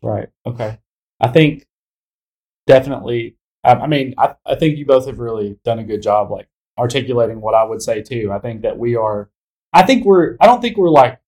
Right. 0.04 0.30
Okay. 0.46 0.80
I 1.22 1.28
think 1.30 1.66
definitely. 2.68 3.38
I, 3.64 3.72
I 3.74 3.88
mean, 3.88 4.14
I, 4.18 4.36
I 4.46 4.56
think 4.56 4.78
you 4.78 4.86
both 4.86 5.06
have 5.08 5.20
really 5.20 5.58
done 5.64 5.80
a 5.80 5.84
good 5.84 6.02
job, 6.02 6.30
like 6.32 6.48
articulating 6.78 7.42
what 7.42 7.56
I 7.56 7.64
would 7.64 7.82
say 7.82 8.02
too. 8.02 8.32
I 8.34 8.40
think 8.40 8.62
that 8.64 8.78
we 8.78 8.96
are. 8.96 9.30
I 9.76 9.84
think 9.84 10.06
we're. 10.06 10.38
I 10.42 10.46
don't 10.48 10.62
think 10.62 10.78
we're 10.78 10.90
like. 10.90 11.20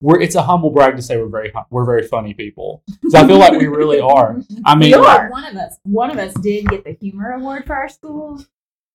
We're. 0.00 0.20
It's 0.20 0.34
a 0.34 0.42
humble 0.42 0.70
brag 0.70 0.96
to 0.96 1.02
say 1.02 1.16
we're 1.18 1.28
very. 1.28 1.52
We're 1.70 1.84
very 1.84 2.06
funny 2.08 2.34
people. 2.34 2.82
So 3.10 3.18
I 3.20 3.26
feel 3.26 3.38
like 3.38 3.52
we 3.52 3.66
really 3.66 4.00
are. 4.16 4.40
I 4.64 4.74
mean, 4.74 4.88
We 4.90 4.94
are. 4.94 5.30
One 5.30 5.44
of 5.44 5.54
us, 5.56 5.76
one 5.84 6.10
of 6.10 6.18
us 6.18 6.32
did 6.34 6.66
get 6.68 6.84
the 6.84 6.96
humor 7.00 7.32
award 7.32 7.66
for 7.66 7.76
our 7.76 7.88
school. 7.88 8.42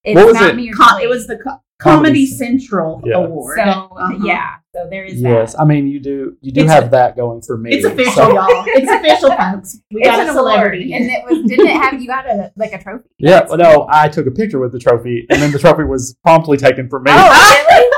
It's 0.04 0.16
What 0.16 0.26
was 0.26 0.36
not 0.36 0.50
it? 0.52 0.56
me 0.56 0.70
or 0.72 0.74
Com- 0.74 1.00
it 1.02 1.08
was 1.10 1.26
the 1.28 1.38
co- 1.38 1.62
Comedy 1.80 2.08
Comedy 2.08 2.26
Central 2.28 3.02
Yeah. 3.06 3.16
Award. 3.18 3.58
so 3.58 3.64
Uh-huh. 3.64 4.18
yeah. 4.24 4.56
So 4.74 4.88
there 4.90 5.04
is 5.04 5.20
yes. 5.22 5.54
that. 5.54 5.62
I 5.62 5.66
mean, 5.66 5.88
you 5.88 6.00
do. 6.00 6.38
You 6.42 6.52
do 6.52 6.62
It's 6.62 6.72
have 6.72 6.86
a- 6.88 6.90
that 6.90 7.16
going 7.16 7.42
for 7.42 7.58
me. 7.58 7.72
It's 7.76 7.86
official, 7.86 8.14
so- 8.14 8.34
y'all. 8.34 8.48
It's 8.68 8.90
official, 8.92 9.32
folks. 9.36 9.80
We 9.92 10.02
It's 10.02 10.08
got 10.10 10.20
a 10.20 10.32
award, 10.32 10.36
celebrity. 10.54 10.94
and 10.94 11.06
it 11.06 11.24
was. 11.30 11.44
Didn't 11.50 11.68
it 11.68 11.76
have 11.76 12.00
you 12.02 12.08
got 12.08 12.28
a 12.28 12.52
like 12.56 12.74
a 12.74 12.82
trophy? 12.82 13.10
Yeah. 13.18 13.32
That's 13.42 13.50
Well, 13.50 13.58
no, 13.60 13.88
I 13.92 14.08
took 14.10 14.26
a 14.28 14.32
picture 14.32 14.60
with 14.60 14.72
the 14.74 14.80
trophy, 14.80 15.26
and 15.30 15.42
then 15.42 15.52
the 15.52 15.60
trophy 15.60 15.84
was 15.84 16.16
promptly 16.24 16.58
taken 16.58 16.88
from 16.90 17.04
me. 17.04 17.12
Oh 17.14 17.30
really? 17.30 17.92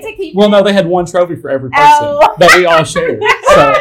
You 0.00 0.02
didn't 0.02 0.16
get 0.16 0.16
to 0.16 0.16
keep. 0.16 0.34
Well, 0.36 0.48
it? 0.48 0.50
no, 0.50 0.62
they 0.62 0.72
had 0.72 0.86
one 0.86 1.06
trophy 1.06 1.36
for 1.36 1.50
every 1.50 1.70
person 1.70 1.82
Oh. 1.92 2.34
that 2.38 2.56
we 2.56 2.66
all 2.66 2.84
shared. 2.84 3.20
So 3.50 3.72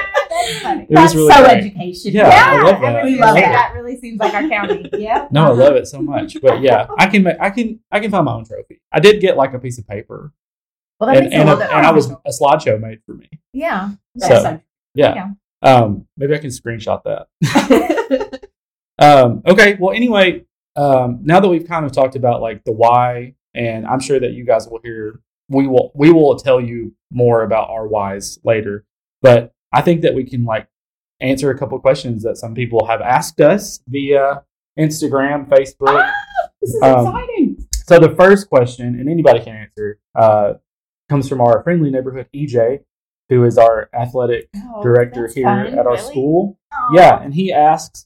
That's 0.45 0.59
funny. 0.61 0.83
it 0.83 0.89
was 0.89 0.97
That's 0.99 1.15
really 1.15 1.33
so 1.33 1.43
great. 1.43 1.57
education. 1.57 2.11
Yeah, 2.13 2.29
I 2.29 2.61
love 2.63 2.81
that. 2.81 3.03
We 3.03 3.19
love 3.19 3.35
that. 3.35 3.51
that 3.51 3.73
really 3.75 3.97
seems 3.99 4.19
like 4.19 4.33
our 4.33 4.47
county. 4.47 4.89
Yeah. 4.97 5.27
No, 5.31 5.45
I 5.45 5.49
love 5.49 5.75
it 5.75 5.87
so 5.87 6.01
much. 6.01 6.37
But 6.41 6.61
yeah, 6.61 6.87
I 6.97 7.07
can 7.07 7.23
make, 7.23 7.35
I 7.39 7.49
can 7.49 7.79
I 7.91 7.99
can 7.99 8.09
find 8.09 8.25
my 8.25 8.33
own 8.33 8.45
trophy. 8.45 8.81
I 8.91 8.99
did 8.99 9.21
get 9.21 9.35
like 9.37 9.53
a 9.53 9.59
piece 9.59 9.77
of 9.79 9.87
paper, 9.87 10.31
Well, 10.99 11.07
that 11.07 11.17
and 11.17 11.25
makes 11.29 11.35
and, 11.35 11.49
a, 11.49 11.55
bit 11.57 11.69
and 11.71 11.85
I 11.85 11.91
was 11.91 12.09
a 12.09 12.17
slideshow 12.29 12.79
made 12.79 12.99
for 13.05 13.13
me. 13.15 13.29
Yeah. 13.53 13.91
That's 14.15 14.33
So, 14.33 14.43
so 14.43 14.61
Yeah. 14.95 15.31
Um, 15.61 16.07
maybe 16.17 16.33
I 16.35 16.37
can 16.37 16.49
screenshot 16.51 17.03
that. 17.03 18.39
Um, 18.97 19.41
okay. 19.45 19.77
Well, 19.79 19.93
anyway, 19.95 20.45
um, 20.75 21.19
now 21.23 21.39
that 21.39 21.47
we've 21.47 21.67
kind 21.67 21.85
of 21.85 21.91
talked 21.91 22.15
about 22.15 22.41
like 22.41 22.63
the 22.65 22.71
why, 22.71 23.35
and 23.53 23.85
I'm 23.85 23.99
sure 23.99 24.19
that 24.19 24.31
you 24.31 24.45
guys 24.45 24.67
will 24.67 24.79
hear, 24.83 25.19
we 25.49 25.67
will 25.67 25.91
we 25.95 26.11
will 26.11 26.37
tell 26.37 26.61
you 26.61 26.93
more 27.11 27.43
about 27.43 27.69
our 27.69 27.87
whys 27.87 28.39
later. 28.43 28.85
But 29.21 29.51
I 29.73 29.81
think 29.81 30.01
that 30.01 30.13
we 30.13 30.23
can 30.23 30.45
like 30.45 30.67
answer 31.19 31.49
a 31.51 31.57
couple 31.57 31.77
questions 31.79 32.23
that 32.23 32.37
some 32.37 32.53
people 32.55 32.85
have 32.85 33.01
asked 33.01 33.41
us 33.41 33.79
via 33.87 34.43
Instagram, 34.79 35.47
Facebook. 35.49 36.01
Ah, 36.01 36.13
this 36.61 36.69
is 36.73 36.81
Um, 36.81 37.07
exciting. 37.07 37.67
So 37.85 37.99
the 37.99 38.15
first 38.15 38.49
question, 38.49 38.99
and 38.99 39.09
anybody 39.09 39.39
can 39.43 39.55
answer, 39.55 39.99
uh, 40.15 40.53
comes 41.09 41.27
from 41.27 41.41
our 41.41 41.63
friendly 41.63 41.89
neighborhood 41.89 42.27
EJ, 42.33 42.79
who 43.29 43.43
is 43.43 43.57
our 43.57 43.89
athletic 43.93 44.47
Oh, 44.55 44.81
director 44.83 45.27
here 45.27 45.43
fun. 45.45 45.67
at 45.67 45.79
our 45.87 45.93
Really? 45.95 45.97
school. 46.11 46.59
Aw. 46.71 46.93
Yeah, 46.93 47.21
and 47.21 47.33
he 47.33 47.51
asks, 47.51 48.05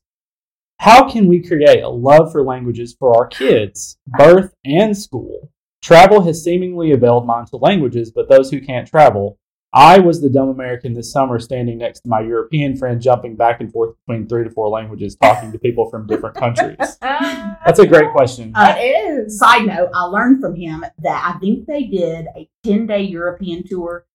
how 0.80 1.10
can 1.10 1.28
we 1.28 1.42
create 1.42 1.82
a 1.84 1.90
love 1.90 2.32
for 2.32 2.44
languages 2.44 2.96
for 2.98 3.16
our 3.16 3.28
kids, 3.28 3.98
birth 4.18 4.54
and 4.66 4.98
school? 4.98 5.52
Travel 5.84 6.22
has 6.22 6.42
seemingly 6.42 6.92
availed 6.94 7.28
mine 7.28 7.46
to 7.48 7.58
languages, 7.58 8.10
but 8.10 8.30
those 8.30 8.50
who 8.50 8.62
can't 8.62 8.88
travel. 8.88 9.38
I 9.74 10.00
was 10.00 10.22
the 10.22 10.30
dumb 10.30 10.48
American 10.50 10.94
this 10.94 11.12
summer 11.12 11.40
standing 11.40 11.80
next 11.80 12.02
to 12.02 12.10
my 12.10 12.22
European 12.22 12.78
friend, 12.78 13.02
jumping 13.02 13.36
back 13.36 13.60
and 13.60 13.70
forth 13.70 13.96
between 14.08 14.30
three 14.30 14.46
to 14.46 14.50
four 14.50 14.70
languages, 14.70 15.18
talking 15.18 15.52
to 15.52 15.60
people 15.60 15.90
from 15.90 16.08
different 16.08 16.38
countries. 16.38 16.78
That's 17.02 17.80
a 17.80 17.88
great 17.88 18.12
question. 18.12 18.54
Uh, 18.56 18.76
it 18.78 18.82
is. 18.84 19.38
Side 19.40 19.66
note, 19.66 19.90
I 19.94 20.04
learned 20.04 20.40
from 20.40 20.56
him 20.56 20.86
that 21.00 21.34
I 21.36 21.38
think 21.40 21.66
they 21.66 21.84
did 21.84 22.28
a 22.38 22.48
10 22.64 22.88
day 22.88 23.02
European 23.02 23.68
tour 23.68 24.06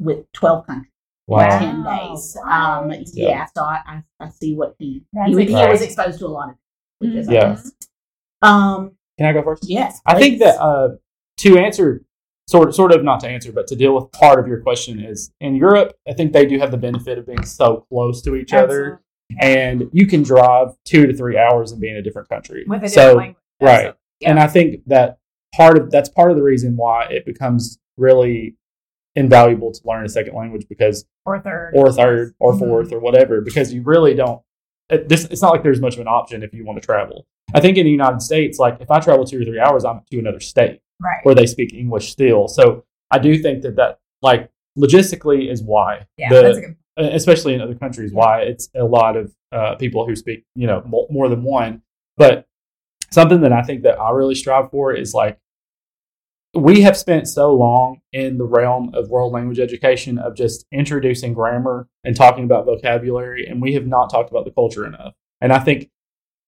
with 0.00 0.24
12 0.32 0.66
countries. 0.66 0.90
Wow. 1.28 1.58
10 1.58 1.84
days. 1.84 2.36
Um, 2.44 2.88
What? 2.88 3.00
yeah, 3.12 3.46
so 3.54 3.62
I, 3.62 3.80
I, 3.86 4.02
I 4.18 4.28
see 4.30 4.54
what 4.56 4.74
he, 4.78 5.04
he, 5.26 5.34
was- 5.36 5.46
he 5.46 5.54
was 5.54 5.82
exposed 5.82 6.18
to 6.20 6.26
a 6.26 6.28
lot 6.28 6.48
of 6.50 6.56
languages. 7.00 7.28
I 7.28 7.32
Yeah. 7.32 7.56
Um, 8.42 8.95
Can 9.18 9.26
I 9.26 9.32
go 9.32 9.42
first? 9.42 9.64
yes. 9.68 10.00
I 10.06 10.18
think 10.18 10.38
that 10.40 10.60
uh, 10.60 10.88
to 11.38 11.58
answer, 11.58 12.02
sort 12.48 12.74
sort 12.74 12.92
of 12.92 13.02
not 13.02 13.20
to 13.20 13.28
answer, 13.28 13.52
but 13.52 13.66
to 13.68 13.76
deal 13.76 13.94
with 13.94 14.12
part 14.12 14.38
of 14.38 14.46
your 14.46 14.60
question 14.60 15.00
is 15.00 15.32
in 15.40 15.54
Europe. 15.56 15.94
I 16.08 16.12
think 16.12 16.32
they 16.32 16.46
do 16.46 16.58
have 16.58 16.70
the 16.70 16.76
benefit 16.76 17.18
of 17.18 17.26
being 17.26 17.44
so 17.44 17.86
close 17.88 18.22
to 18.22 18.36
each 18.36 18.52
other, 18.52 19.00
and 19.40 19.84
you 19.92 20.06
can 20.06 20.22
drive 20.22 20.68
two 20.84 21.06
to 21.06 21.14
three 21.16 21.38
hours 21.38 21.72
and 21.72 21.80
be 21.80 21.88
in 21.88 21.96
a 21.96 22.02
different 22.02 22.28
country. 22.28 22.64
with 22.66 22.82
a 22.84 22.88
different 22.88 22.92
so, 23.12 23.14
language. 23.16 23.36
right. 23.60 23.94
Yeah. 24.20 24.30
and 24.30 24.38
I 24.40 24.46
think 24.46 24.82
that 24.86 25.18
part 25.54 25.78
of 25.78 25.90
that's 25.90 26.08
part 26.08 26.30
of 26.30 26.36
the 26.36 26.42
reason 26.42 26.76
why 26.76 27.04
it 27.06 27.24
becomes 27.26 27.78
really 27.98 28.56
invaluable 29.14 29.72
to 29.72 29.80
learn 29.86 30.04
a 30.04 30.08
second 30.08 30.34
language 30.34 30.66
because 30.68 31.06
or 31.24 31.40
third, 31.40 31.72
or 31.74 31.90
third 31.92 32.34
or 32.38 32.52
Mhm. 32.52 32.58
fourth 32.58 32.92
or 32.92 32.98
whatever 33.00 33.40
because 33.40 33.72
you 33.72 33.82
really 33.82 34.14
don't 34.14 34.42
this 34.88 35.24
it's 35.26 35.42
not 35.42 35.50
like 35.52 35.62
there's 35.62 35.80
much 35.80 35.94
of 35.94 36.00
an 36.00 36.08
option 36.08 36.42
if 36.42 36.52
you 36.54 36.64
want 36.64 36.80
to 36.80 36.84
travel 36.86 37.26
i 37.54 37.60
think 37.60 37.76
in 37.76 37.84
the 37.84 37.90
united 37.90 38.20
states 38.22 38.58
like 38.58 38.76
if 38.80 38.90
i 38.90 39.00
travel 39.00 39.24
two 39.24 39.40
or 39.40 39.44
three 39.44 39.58
hours 39.58 39.84
i'm 39.84 40.00
to 40.10 40.18
another 40.18 40.40
state 40.40 40.80
right? 41.00 41.18
where 41.24 41.34
they 41.34 41.46
speak 41.46 41.72
english 41.74 42.10
still 42.10 42.46
so 42.48 42.84
i 43.10 43.18
do 43.18 43.36
think 43.42 43.62
that 43.62 43.76
that 43.76 43.98
like 44.22 44.50
logistically 44.78 45.50
is 45.50 45.62
why 45.62 46.06
Yeah, 46.16 46.28
the- 46.30 46.42
that's 46.42 46.58
a 46.58 46.60
good. 46.60 46.76
especially 47.14 47.54
in 47.54 47.60
other 47.60 47.74
countries 47.74 48.12
why 48.12 48.42
it's 48.42 48.68
a 48.74 48.84
lot 48.84 49.16
of 49.16 49.34
uh, 49.52 49.74
people 49.76 50.06
who 50.06 50.14
speak 50.16 50.44
you 50.54 50.66
know 50.66 50.82
mo- 50.86 51.06
more 51.10 51.28
than 51.28 51.42
one 51.42 51.82
but 52.16 52.46
something 53.10 53.40
that 53.40 53.52
i 53.52 53.62
think 53.62 53.82
that 53.82 53.98
i 54.00 54.10
really 54.10 54.34
strive 54.34 54.70
for 54.70 54.92
is 54.92 55.14
like 55.14 55.38
we 56.56 56.80
have 56.82 56.96
spent 56.96 57.28
so 57.28 57.54
long 57.54 58.00
in 58.12 58.38
the 58.38 58.44
realm 58.44 58.90
of 58.94 59.08
world 59.08 59.32
language 59.32 59.58
education 59.58 60.18
of 60.18 60.36
just 60.36 60.66
introducing 60.72 61.32
grammar 61.32 61.88
and 62.04 62.16
talking 62.16 62.44
about 62.44 62.64
vocabulary 62.64 63.46
and 63.46 63.60
we 63.60 63.74
have 63.74 63.86
not 63.86 64.10
talked 64.10 64.30
about 64.30 64.44
the 64.44 64.50
culture 64.50 64.86
enough 64.86 65.14
and 65.40 65.52
i 65.52 65.58
think 65.58 65.90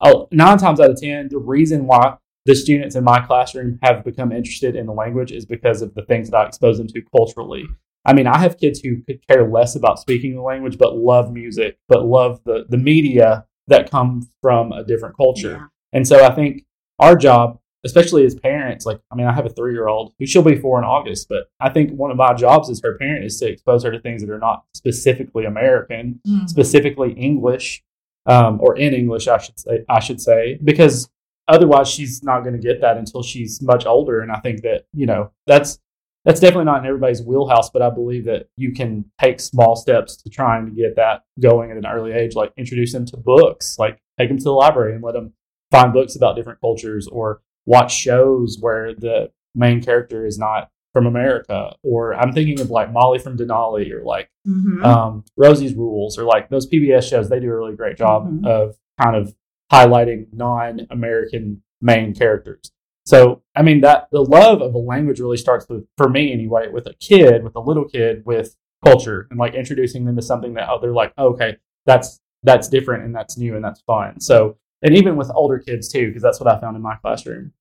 oh, 0.00 0.28
nine 0.30 0.58
times 0.58 0.80
out 0.80 0.90
of 0.90 1.00
ten 1.00 1.28
the 1.30 1.38
reason 1.38 1.86
why 1.86 2.16
the 2.46 2.54
students 2.54 2.96
in 2.96 3.04
my 3.04 3.20
classroom 3.20 3.78
have 3.82 4.04
become 4.04 4.32
interested 4.32 4.74
in 4.74 4.86
the 4.86 4.92
language 4.92 5.32
is 5.32 5.44
because 5.44 5.82
of 5.82 5.94
the 5.94 6.02
things 6.02 6.30
that 6.30 6.36
i 6.36 6.46
expose 6.46 6.78
them 6.78 6.88
to 6.88 7.02
culturally 7.16 7.64
I 8.04 8.14
mean, 8.14 8.26
I 8.26 8.38
have 8.38 8.58
kids 8.58 8.80
who 8.80 9.02
could 9.02 9.26
care 9.26 9.46
less 9.46 9.76
about 9.76 9.98
speaking 9.98 10.34
the 10.34 10.40
language, 10.40 10.78
but 10.78 10.96
love 10.96 11.30
music, 11.30 11.76
but 11.88 12.06
love 12.06 12.40
the 12.44 12.64
the 12.68 12.78
media 12.78 13.44
that 13.66 13.90
come 13.90 14.28
from 14.40 14.72
a 14.72 14.82
different 14.82 15.14
culture. 15.16 15.52
Yeah. 15.52 15.66
And 15.92 16.08
so 16.08 16.24
I 16.24 16.34
think 16.34 16.64
our 16.98 17.16
job, 17.16 17.58
especially 17.84 18.24
as 18.24 18.34
parents, 18.34 18.84
like 18.86 19.00
I 19.10 19.14
mean, 19.14 19.26
I 19.26 19.32
have 19.32 19.46
a 19.46 19.50
three 19.50 19.72
year 19.72 19.88
old 19.88 20.12
who 20.18 20.26
she'll 20.26 20.42
be 20.42 20.56
four 20.56 20.78
in 20.78 20.84
August, 20.84 21.28
but 21.28 21.44
I 21.60 21.70
think 21.70 21.92
one 21.92 22.10
of 22.10 22.16
my 22.16 22.34
jobs 22.34 22.68
as 22.70 22.80
her 22.82 22.96
parent 22.98 23.24
is 23.24 23.38
to 23.40 23.48
expose 23.48 23.84
her 23.84 23.90
to 23.92 24.00
things 24.00 24.22
that 24.22 24.30
are 24.30 24.38
not 24.38 24.64
specifically 24.74 25.44
American, 25.44 26.20
Mhm. 26.26 26.48
specifically 26.48 27.12
English, 27.12 27.82
um, 28.26 28.58
or 28.60 28.76
in 28.76 28.94
English, 28.94 29.28
I 29.28 29.38
should 29.38 29.58
say. 29.58 29.84
I 29.88 30.00
should 30.00 30.20
say 30.20 30.58
because 30.62 31.08
otherwise 31.46 31.88
she's 31.88 32.22
not 32.22 32.40
going 32.40 32.54
to 32.54 32.60
get 32.60 32.80
that 32.82 32.96
until 32.98 33.22
she's 33.22 33.62
much 33.62 33.86
older. 33.86 34.20
And 34.20 34.30
I 34.32 34.40
think 34.40 34.62
that 34.62 34.84
you 34.92 35.06
know 35.06 35.30
that's 35.46 35.78
that's 36.24 36.40
definitely 36.40 36.64
not 36.66 36.80
in 36.80 36.86
everybody's 36.86 37.22
wheelhouse, 37.22 37.70
but 37.70 37.80
I 37.80 37.88
believe 37.88 38.24
that 38.26 38.48
you 38.56 38.72
can 38.72 39.04
take 39.20 39.40
small 39.40 39.76
steps 39.76 40.16
to 40.22 40.28
trying 40.28 40.66
to 40.66 40.72
get 40.72 40.96
that 40.96 41.22
going 41.40 41.70
at 41.70 41.76
an 41.78 41.86
early 41.86 42.12
age, 42.12 42.34
like 42.34 42.52
introduce 42.58 42.92
them 42.92 43.06
to 43.06 43.16
books, 43.16 43.78
like 43.78 43.98
take 44.18 44.28
them 44.28 44.36
to 44.36 44.44
the 44.44 44.52
library 44.52 44.94
and 44.94 45.02
let 45.02 45.14
them 45.14 45.32
find 45.70 45.92
books 45.92 46.16
about 46.16 46.34
different 46.36 46.60
cultures 46.60 47.06
or 47.08 47.40
watch 47.68 47.92
shows 47.94 48.56
where 48.60 48.94
the 48.94 49.30
main 49.54 49.82
character 49.82 50.24
is 50.26 50.38
not 50.38 50.70
from 50.94 51.06
America. 51.06 51.74
Or 51.82 52.14
I'm 52.14 52.32
thinking 52.32 52.60
of 52.60 52.70
like 52.70 52.92
Molly 52.92 53.18
from 53.18 53.36
Denali 53.36 53.90
or 53.92 54.02
like 54.04 54.30
Mhm. 54.46 54.82
um, 54.84 55.24
Rosie's 55.36 55.74
Rules 55.74 56.18
or 56.18 56.24
like 56.24 56.48
those 56.48 56.66
PBS 56.66 57.04
shows. 57.08 57.28
They 57.28 57.40
do 57.40 57.50
a 57.50 57.56
really 57.56 57.76
great 57.76 57.96
job 57.98 58.26
Mhm. 58.26 58.46
of 58.46 58.76
kind 59.00 59.14
of 59.16 59.34
highlighting 59.70 60.26
non-American 60.32 61.62
main 61.80 62.14
characters. 62.14 62.72
So, 63.04 63.42
I 63.54 63.62
mean, 63.62 63.80
that 63.82 64.08
the 64.12 64.22
love 64.22 64.60
of 64.62 64.74
a 64.74 64.78
language 64.78 65.20
really 65.20 65.36
starts 65.36 65.68
with, 65.68 65.86
for 65.96 66.08
me 66.08 66.32
anyway, 66.32 66.68
with 66.70 66.86
a 66.86 66.94
kid, 67.00 67.42
with 67.44 67.56
a 67.56 67.60
little 67.60 67.84
kid, 67.86 68.22
with 68.26 68.54
culture, 68.84 69.26
and 69.30 69.38
like 69.38 69.54
introducing 69.54 70.04
them 70.04 70.16
to 70.16 70.22
something 70.22 70.54
that 70.54 70.68
oh, 70.70 70.78
they're 70.80 70.92
like, 70.92 71.12
okay, 71.18 71.56
that's 71.86 72.20
that's 72.44 72.68
different 72.68 73.04
and 73.04 73.14
that's 73.14 73.36
new 73.36 73.56
and 73.56 73.64
that's 73.64 73.80
fun. 73.82 74.20
So, 74.20 74.56
and 74.82 74.94
even 74.94 75.16
with 75.16 75.30
older 75.34 75.58
kids 75.58 75.88
too, 75.92 76.06
because 76.08 76.22
that's 76.22 76.38
what 76.40 76.48
I 76.48 76.58
found 76.60 76.76
in 76.76 76.82
my 76.82 76.94
classroom. 76.96 77.52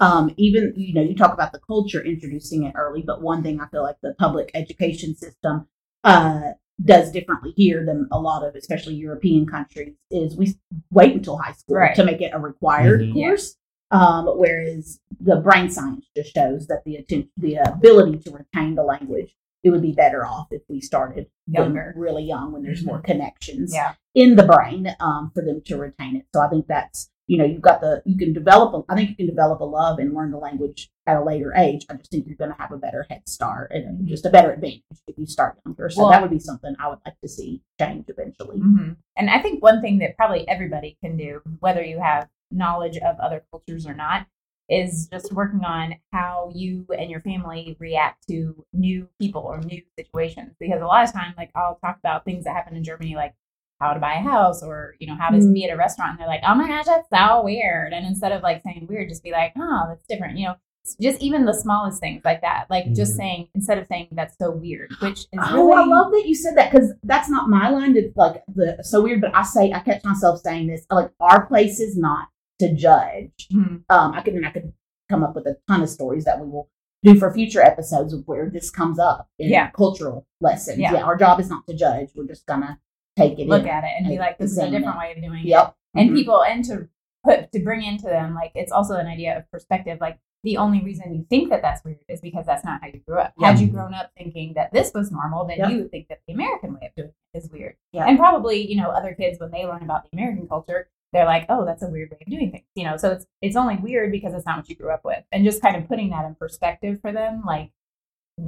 Um, 0.00 0.32
even 0.36 0.72
you 0.76 0.94
know 0.94 1.02
you 1.02 1.14
talk 1.14 1.32
about 1.32 1.52
the 1.52 1.60
culture 1.60 2.02
introducing 2.04 2.64
it 2.64 2.74
early 2.76 3.02
but 3.06 3.22
one 3.22 3.42
thing 3.42 3.60
i 3.60 3.66
feel 3.68 3.82
like 3.82 3.96
the 4.02 4.14
public 4.18 4.50
education 4.54 5.14
system 5.16 5.66
uh, 6.04 6.40
does 6.84 7.12
differently 7.12 7.52
here 7.56 7.84
than 7.86 8.08
a 8.10 8.18
lot 8.18 8.42
of 8.44 8.54
especially 8.56 8.94
european 8.94 9.46
countries 9.46 9.94
is 10.10 10.36
we 10.36 10.54
wait 10.90 11.14
until 11.14 11.36
high 11.38 11.52
school 11.52 11.76
Right. 11.76 11.94
to 11.94 12.04
make 12.04 12.20
it 12.20 12.32
a 12.34 12.38
required 12.38 13.00
Mhm. 13.00 13.12
Course 13.14 13.56
um, 13.90 14.26
whereas 14.26 14.98
the 15.20 15.36
brain 15.36 15.68
science 15.70 16.06
just 16.16 16.32
shows 16.34 16.66
that 16.68 16.82
the 16.84 16.96
atten- 16.96 17.28
the 17.36 17.56
ability 17.56 18.18
to 18.20 18.30
retain 18.32 18.74
the 18.74 18.82
language 18.82 19.36
it 19.62 19.70
would 19.70 19.82
be 19.82 19.92
better 19.92 20.26
off 20.26 20.48
if 20.50 20.62
we 20.68 20.80
started 20.80 21.26
Younger. 21.46 21.92
really 21.96 22.24
young 22.24 22.50
when 22.52 22.62
there's 22.64 22.84
more 22.84 23.00
connections 23.00 23.72
Yeah. 23.72 23.94
in 24.14 24.34
the 24.34 24.42
brain 24.42 24.88
um, 24.98 25.30
for 25.34 25.44
them 25.44 25.60
to 25.66 25.76
retain 25.76 26.16
it. 26.16 26.26
So 26.34 26.40
I 26.40 26.48
think 26.48 26.66
that's 26.66 27.10
you 27.26 27.38
know 27.38 27.44
you've 27.44 27.62
got 27.62 27.80
the 27.80 28.02
you 28.04 28.16
can 28.16 28.32
develop 28.32 28.74
a, 28.74 28.92
I 28.92 28.96
think 28.96 29.10
you 29.10 29.16
can 29.16 29.26
develop 29.26 29.60
a 29.60 29.64
love 29.64 29.98
and 29.98 30.14
learn 30.14 30.30
the 30.30 30.38
language 30.38 30.90
at 31.06 31.16
a 31.16 31.24
later 31.24 31.52
age. 31.56 31.86
I 31.88 31.94
just 31.94 32.10
think 32.10 32.26
you're 32.26 32.36
going 32.36 32.50
to 32.52 32.56
have 32.60 32.72
a 32.72 32.76
better 32.76 33.06
head 33.08 33.28
start 33.28 33.70
and 33.72 34.06
just 34.06 34.26
a 34.26 34.30
better 34.30 34.52
advantage 34.52 34.82
if 35.06 35.16
you 35.18 35.26
start 35.26 35.58
younger. 35.64 35.88
So 35.90 36.02
Well- 36.02 36.10
that 36.10 36.22
would 36.22 36.30
be 36.30 36.38
something 36.38 36.74
I 36.78 36.88
would 36.88 36.98
like 37.04 37.20
to 37.20 37.28
see 37.28 37.62
change 37.80 38.06
eventually. 38.08 38.58
hmm 38.58 38.92
And 39.16 39.30
I 39.30 39.40
think 39.40 39.62
one 39.62 39.80
thing 39.80 39.98
that 39.98 40.16
probably 40.16 40.46
everybody 40.48 40.96
can 41.02 41.16
do, 41.16 41.40
whether 41.60 41.82
you 41.82 42.00
have 42.00 42.28
knowledge 42.50 42.98
of 42.98 43.18
other 43.18 43.42
cultures 43.50 43.86
or 43.86 43.94
not, 43.94 44.26
is 44.68 45.08
just 45.12 45.32
working 45.32 45.64
on 45.64 45.94
how 46.12 46.50
you 46.54 46.86
and 46.96 47.10
your 47.10 47.20
family 47.20 47.76
react 47.78 48.26
to 48.28 48.64
new 48.72 49.08
people 49.20 49.42
or 49.42 49.60
new 49.60 49.82
situations. 49.98 50.54
Because 50.58 50.80
a 50.80 50.86
lot 50.86 51.04
of 51.04 51.12
time, 51.12 51.34
like 51.36 51.50
I'll 51.54 51.78
talk 51.84 51.98
about 51.98 52.24
things 52.24 52.44
that 52.44 52.54
happen 52.54 52.76
in 52.76 52.84
Germany, 52.84 53.14
like 53.16 53.34
how 53.82 53.92
to 53.94 54.00
buy 54.00 54.14
a 54.14 54.22
house 54.22 54.62
or 54.62 54.94
you 55.00 55.06
know 55.06 55.16
how 55.16 55.28
to 55.30 55.38
Mm. 55.38 55.52
be 55.52 55.64
at 55.64 55.74
a 55.74 55.76
restaurant, 55.76 56.12
and 56.12 56.20
they're 56.20 56.26
like, 56.34 56.42
"Oh 56.46 56.54
my 56.54 56.68
gosh, 56.68 56.86
that's 56.86 57.08
so 57.10 57.42
weird." 57.44 57.92
And 57.92 58.06
instead 58.06 58.32
of 58.32 58.42
like 58.42 58.62
saying 58.62 58.86
weird, 58.88 59.08
just 59.08 59.22
be 59.24 59.32
like, 59.32 59.52
"Oh, 59.56 59.84
that's 59.88 60.06
different." 60.08 60.38
You 60.38 60.48
know, 60.48 60.54
just 61.00 61.20
even 61.20 61.44
the 61.44 61.52
smallest 61.54 62.00
things 62.00 62.22
like 62.24 62.40
that, 62.42 62.66
like 62.70 62.92
just 62.92 63.12
Mhm. 63.14 63.16
saying 63.16 63.48
instead 63.54 63.78
of 63.78 63.86
saying 63.88 64.08
that's 64.12 64.36
so 64.38 64.50
weird, 64.50 64.90
which 65.00 65.20
is 65.20 65.26
Oh, 65.40 65.54
really 65.68 65.82
I 65.82 65.84
love 65.86 66.12
that 66.12 66.26
you 66.26 66.34
said 66.34 66.56
that 66.56 66.70
because 66.72 66.92
that's 67.04 67.28
not 67.30 67.48
my 67.48 67.68
line. 67.70 67.94
To, 67.94 68.12
like 68.16 68.42
the 68.48 68.78
so 68.82 69.02
weird, 69.02 69.20
but 69.20 69.34
I 69.34 69.42
say 69.42 69.72
I 69.72 69.80
catch 69.80 70.02
myself 70.04 70.40
saying 70.40 70.66
this. 70.68 70.84
Like 70.90 71.10
our 71.20 71.46
place 71.46 71.78
is 71.80 71.96
not 71.96 72.28
to 72.60 72.74
judge. 72.74 73.48
Mhm. 73.52 73.82
um, 73.90 74.12
I 74.14 74.22
could 74.22 74.34
and 74.34 74.46
I 74.46 74.50
could 74.50 74.72
come 75.10 75.22
up 75.24 75.34
with 75.34 75.46
a 75.46 75.56
ton 75.68 75.82
of 75.82 75.88
stories 75.88 76.24
that 76.24 76.40
we 76.40 76.48
will 76.48 76.68
do 77.04 77.16
for 77.16 77.32
future 77.34 77.60
episodes 77.60 78.12
of 78.12 78.22
where 78.26 78.48
this 78.48 78.70
comes 78.70 78.98
up 78.98 79.28
in 79.38 79.50
Yeah. 79.50 79.70
cultural 79.70 80.26
lessons. 80.40 80.78
Yeah. 80.78 80.92
Yeah. 80.92 81.02
our 81.02 81.16
job 81.16 81.40
is 81.40 81.50
not 81.50 81.66
to 81.66 81.74
judge. 81.74 82.10
We're 82.16 82.26
just 82.28 82.46
gonna 82.46 82.78
take 83.16 83.38
it 83.38 83.48
look 83.48 83.62
in. 83.62 83.68
at 83.68 83.84
it 83.84 83.90
and 83.98 84.06
be 84.08 84.18
like, 84.18 84.38
"This 84.38 84.52
is 84.52 84.58
a 84.58 84.70
different 84.70 84.96
it. 84.96 84.98
way 84.98 85.12
of 85.16 85.22
doing 85.22 85.40
it." 85.40 85.46
Yep. 85.46 85.74
and 85.94 86.10
Mhm. 86.10 86.14
people 86.14 86.42
and 86.42 86.64
to 86.64 86.88
put 87.24 87.52
to 87.52 87.60
bring 87.60 87.82
into 87.84 88.04
them 88.04 88.34
like 88.34 88.50
it's 88.54 88.72
also 88.72 88.94
an 88.96 89.06
idea 89.06 89.36
of 89.36 89.48
perspective 89.50 89.98
like 90.00 90.18
the 90.42 90.56
only 90.56 90.82
reason 90.82 91.14
you 91.14 91.24
think 91.30 91.50
that 91.50 91.60
that's 91.62 91.84
weird 91.84 91.98
is 92.08 92.20
because 92.20 92.46
that's 92.46 92.64
not 92.64 92.80
how 92.80 92.88
you 92.88 92.98
grew 93.06 93.18
up 93.18 93.32
Yeah. 93.38 93.48
had 93.50 93.60
you 93.60 93.68
grown 93.68 93.92
up 93.94 94.10
thinking 94.16 94.54
that 94.54 94.72
this 94.72 94.92
was 94.94 95.12
normal 95.12 95.44
then 95.44 95.58
Yep. 95.58 95.70
you 95.70 95.76
would 95.82 95.90
think 95.90 96.08
that 96.08 96.20
the 96.26 96.32
american 96.32 96.74
way 96.74 96.86
of 96.86 96.94
doing 96.96 97.08
it 97.34 97.38
is 97.38 97.50
weird. 97.50 97.76
Yeah. 97.92 98.06
And 98.08 98.18
probably, 98.18 98.66
you 98.66 98.76
know, 98.76 98.88
other 98.90 99.14
kids 99.14 99.38
when 99.38 99.50
they 99.52 99.64
learn 99.66 99.82
about 99.82 100.02
the 100.04 100.10
American 100.16 100.48
culture, 100.48 100.88
they're 101.12 101.24
like, 101.26 101.46
oh, 101.48 101.64
that's 101.64 101.82
a 101.82 101.88
weird 101.88 102.10
way 102.10 102.18
of 102.20 102.26
doing 102.30 102.50
things. 102.50 102.64
You 102.74 102.84
know, 102.84 102.96
so 102.96 103.10
it's 103.12 103.26
it's 103.42 103.56
only 103.56 103.76
weird 103.76 104.10
because 104.12 104.32
it's 104.34 104.44
not 104.46 104.56
what 104.56 104.68
you 104.68 104.74
grew 104.76 104.90
up 104.90 105.04
with. 105.04 105.22
And 105.30 105.44
just 105.44 105.60
kind 105.62 105.76
of 105.76 105.86
putting 105.88 106.10
that 106.10 106.24
in 106.24 106.34
perspective 106.34 107.00
for 107.02 107.12
them, 107.12 107.42
like 107.46 107.70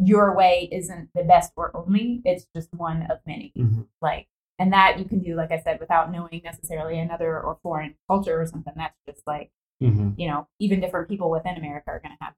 your 0.03 0.35
way 0.35 0.69
isn't 0.73 1.11
the 1.15 1.23
best 1.25 1.53
or 1.57 1.71
only, 1.77 2.23
it's 2.25 2.47
just 2.57 2.73
one 2.75 3.03
of 3.11 3.19
many. 3.27 3.53
Mhm. 3.57 3.87
Like 4.01 4.27
and 4.59 4.73
that 4.73 4.99
you 4.99 5.05
can 5.05 5.21
do, 5.21 5.35
like 5.35 5.51
I 5.53 5.61
said, 5.61 5.81
without 5.81 6.13
knowing 6.13 6.41
necessarily 6.45 6.99
another 6.99 7.41
or 7.41 7.59
foreign 7.63 7.95
culture 8.09 8.41
or 8.41 8.47
something. 8.47 8.73
That's 8.77 8.95
just 9.07 9.27
like, 9.27 9.51
Mhm. 9.83 10.15
you 10.19 10.29
know, 10.29 10.47
even 10.61 10.81
different 10.81 11.09
people 11.09 11.31
within 11.31 11.57
America 11.57 11.91
are 11.91 12.01
gonna 12.01 12.17
have 12.21 12.35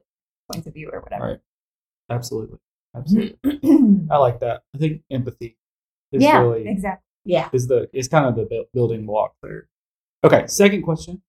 points 0.50 0.66
of 0.66 0.74
view 0.74 0.90
or 0.92 1.00
whatever. 1.00 1.24
Right. 1.26 1.40
Absolutely. 2.10 2.58
Absolutely. 2.94 3.38
I 4.10 4.16
like 4.16 4.40
that. 4.40 4.62
I 4.74 4.78
think 4.78 5.02
empathy 5.10 5.58
is 6.12 6.22
yeah, 6.22 6.40
really 6.40 6.68
exactly. 6.68 7.04
Yeah. 7.24 7.50
is 7.52 7.66
the 7.66 7.90
is 7.92 8.08
kind 8.08 8.24
of 8.26 8.36
the 8.36 8.44
bu- 8.46 8.64
building 8.72 9.04
block 9.06 9.34
there. 9.42 9.68
Okay, 10.24 10.46
second 10.46 10.82
question 10.82 11.22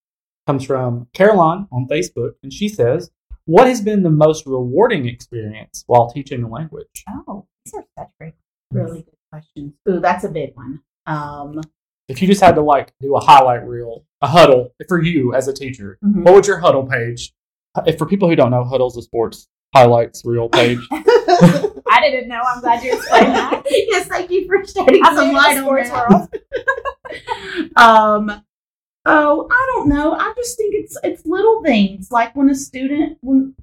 comes 0.46 0.64
from 0.64 1.08
Caroline 1.14 1.68
on 1.72 1.88
Facebook, 1.88 2.34
and 2.44 2.54
she 2.54 2.70
says, 2.70 3.12
"What 3.46 3.68
has 3.68 3.82
been 3.82 4.04
the 4.04 4.10
most 4.12 4.46
rewarding 4.46 5.08
experience 5.08 5.84
while 5.88 6.10
teaching 6.10 6.44
a 6.44 6.48
language?" 6.48 7.04
Oh, 7.10 7.48
these 7.66 7.74
are 7.74 7.86
such 7.98 8.08
great. 8.20 8.27
Really 9.58 9.70
good 9.70 9.74
questions. 9.74 9.74
Ooh, 9.90 10.00
that's 10.00 10.24
a 10.24 10.30
big 10.30 10.56
one. 10.56 10.82
Um, 11.06 11.62
If 12.08 12.22
you 12.22 12.28
just 12.28 12.42
had 12.42 12.56
to 12.56 12.62
like 12.62 12.94
do 13.02 13.16
a 13.16 13.20
highlight 13.20 13.68
reel, 13.68 14.06
a 14.22 14.28
Hudl 14.28 14.70
for 14.88 15.02
you 15.02 15.34
as 15.34 15.48
a 15.48 15.54
teacher, 15.54 15.98
mhm. 16.04 16.24
what 16.24 16.34
would 16.34 16.48
your 16.48 16.62
Hudl 16.62 16.90
page? 16.90 17.34
If 17.86 17.98
for 17.98 18.06
people 18.06 18.28
who 18.28 18.36
don't 18.36 18.52
know, 18.52 18.64
Hudl's 18.64 18.98
a 18.98 19.02
sports 19.02 19.48
highlights 19.76 20.24
reel 20.26 20.50
page. 20.50 20.80
I 20.92 22.00
didn't 22.02 22.28
know. 22.28 22.42
I'm 22.46 22.62
glad 22.62 22.84
you 22.84 22.94
explained 22.94 23.36
that. 23.36 23.64
yes, 23.70 24.08
thank 24.08 24.32
you 24.32 24.48
for 24.48 24.66
shedding 24.66 25.02
I'm 25.04 25.16
some 25.16 25.28
in 25.30 25.34
the 25.34 25.40
light 25.40 25.58
on 25.58 25.64
sports 25.64 25.92
world. 25.92 26.30
um, 27.76 28.44
oh, 29.06 29.48
I 29.52 29.72
don't 29.74 29.90
know. 29.90 30.14
I 30.14 30.34
just 30.36 30.58
think 30.58 30.76
it's 30.76 30.98
it's 31.04 31.26
little 31.26 31.62
things 31.64 32.12
like 32.12 32.36
when 32.36 32.50
a 32.50 32.56
student 32.56 33.18
when 33.22 33.56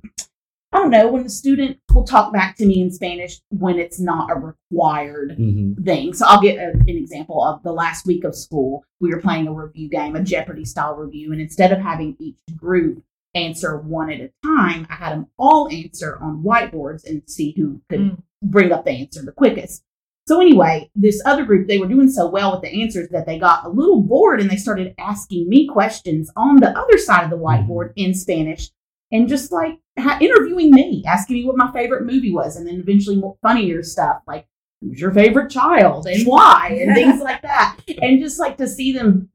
I 0.74 0.78
don't 0.78 0.90
know 0.90 1.06
when 1.06 1.24
a 1.24 1.30
student 1.30 1.78
will 1.94 2.02
talk 2.02 2.32
back 2.32 2.56
to 2.56 2.66
me 2.66 2.80
in 2.80 2.90
Spanish 2.90 3.40
when 3.50 3.78
it's 3.78 4.00
not 4.00 4.28
a 4.28 4.34
required 4.34 5.36
mm-hmm. 5.38 5.80
thing. 5.84 6.12
So 6.12 6.26
I'll 6.26 6.42
get 6.42 6.58
a, 6.58 6.70
an 6.72 6.88
example 6.88 7.44
of 7.44 7.62
the 7.62 7.72
last 7.72 8.06
week 8.06 8.24
of 8.24 8.34
school. 8.34 8.84
We 9.00 9.10
were 9.10 9.20
playing 9.20 9.46
a 9.46 9.52
review 9.52 9.88
game, 9.88 10.16
a 10.16 10.22
Jeopardy 10.24 10.64
style 10.64 10.96
review, 10.96 11.30
and 11.30 11.40
instead 11.40 11.70
of 11.70 11.78
having 11.78 12.16
each 12.18 12.34
group 12.56 13.04
answer 13.36 13.78
one 13.78 14.10
at 14.10 14.20
a 14.20 14.30
time, 14.44 14.88
I 14.90 14.94
had 14.96 15.12
them 15.12 15.28
all 15.38 15.68
answer 15.70 16.18
on 16.20 16.42
whiteboards 16.42 17.08
and 17.08 17.22
see 17.28 17.54
who 17.56 17.80
could 17.88 18.00
Mm. 18.00 18.22
bring 18.42 18.72
up 18.72 18.84
the 18.84 18.90
answer 18.90 19.22
the 19.22 19.30
quickest. 19.30 19.84
So 20.26 20.40
anyway, 20.40 20.90
this 20.96 21.22
other 21.24 21.44
group, 21.44 21.68
they 21.68 21.78
were 21.78 21.86
doing 21.86 22.10
so 22.10 22.28
well 22.28 22.50
with 22.50 22.62
the 22.62 22.82
answers 22.82 23.10
that 23.10 23.26
they 23.26 23.38
got 23.38 23.64
a 23.64 23.68
little 23.68 24.02
bored 24.02 24.40
and 24.40 24.50
they 24.50 24.56
started 24.56 24.94
asking 24.98 25.48
me 25.48 25.68
questions 25.68 26.32
on 26.34 26.56
the 26.56 26.76
other 26.76 26.98
side 26.98 27.22
of 27.22 27.30
the 27.30 27.38
whiteboard 27.38 27.92
in 27.94 28.12
Spanish 28.12 28.70
and 29.12 29.28
just 29.28 29.52
like 29.52 29.74
ha- 29.74 29.78
interviewing 29.96 30.70
me, 30.70 31.04
asking 31.06 31.36
me 31.36 31.44
what 31.44 31.56
my 31.56 31.70
favorite 31.72 32.04
movie 32.04 32.32
was, 32.32 32.56
and 32.56 32.66
then 32.66 32.76
eventually 32.76 33.16
more 33.16 33.36
funnier 33.42 33.82
stuff 33.82 34.22
like 34.26 34.46
who's 34.80 35.00
your 35.00 35.12
favorite 35.12 35.50
child 35.50 36.06
and 36.06 36.26
why 36.26 36.78
and 36.82 36.94
things 36.94 37.20
like 37.22 37.42
that, 37.42 37.76
and 38.02 38.20
just 38.20 38.38
like 38.40 38.56
to 38.58 38.66
see 38.68 38.92
them 38.92 39.28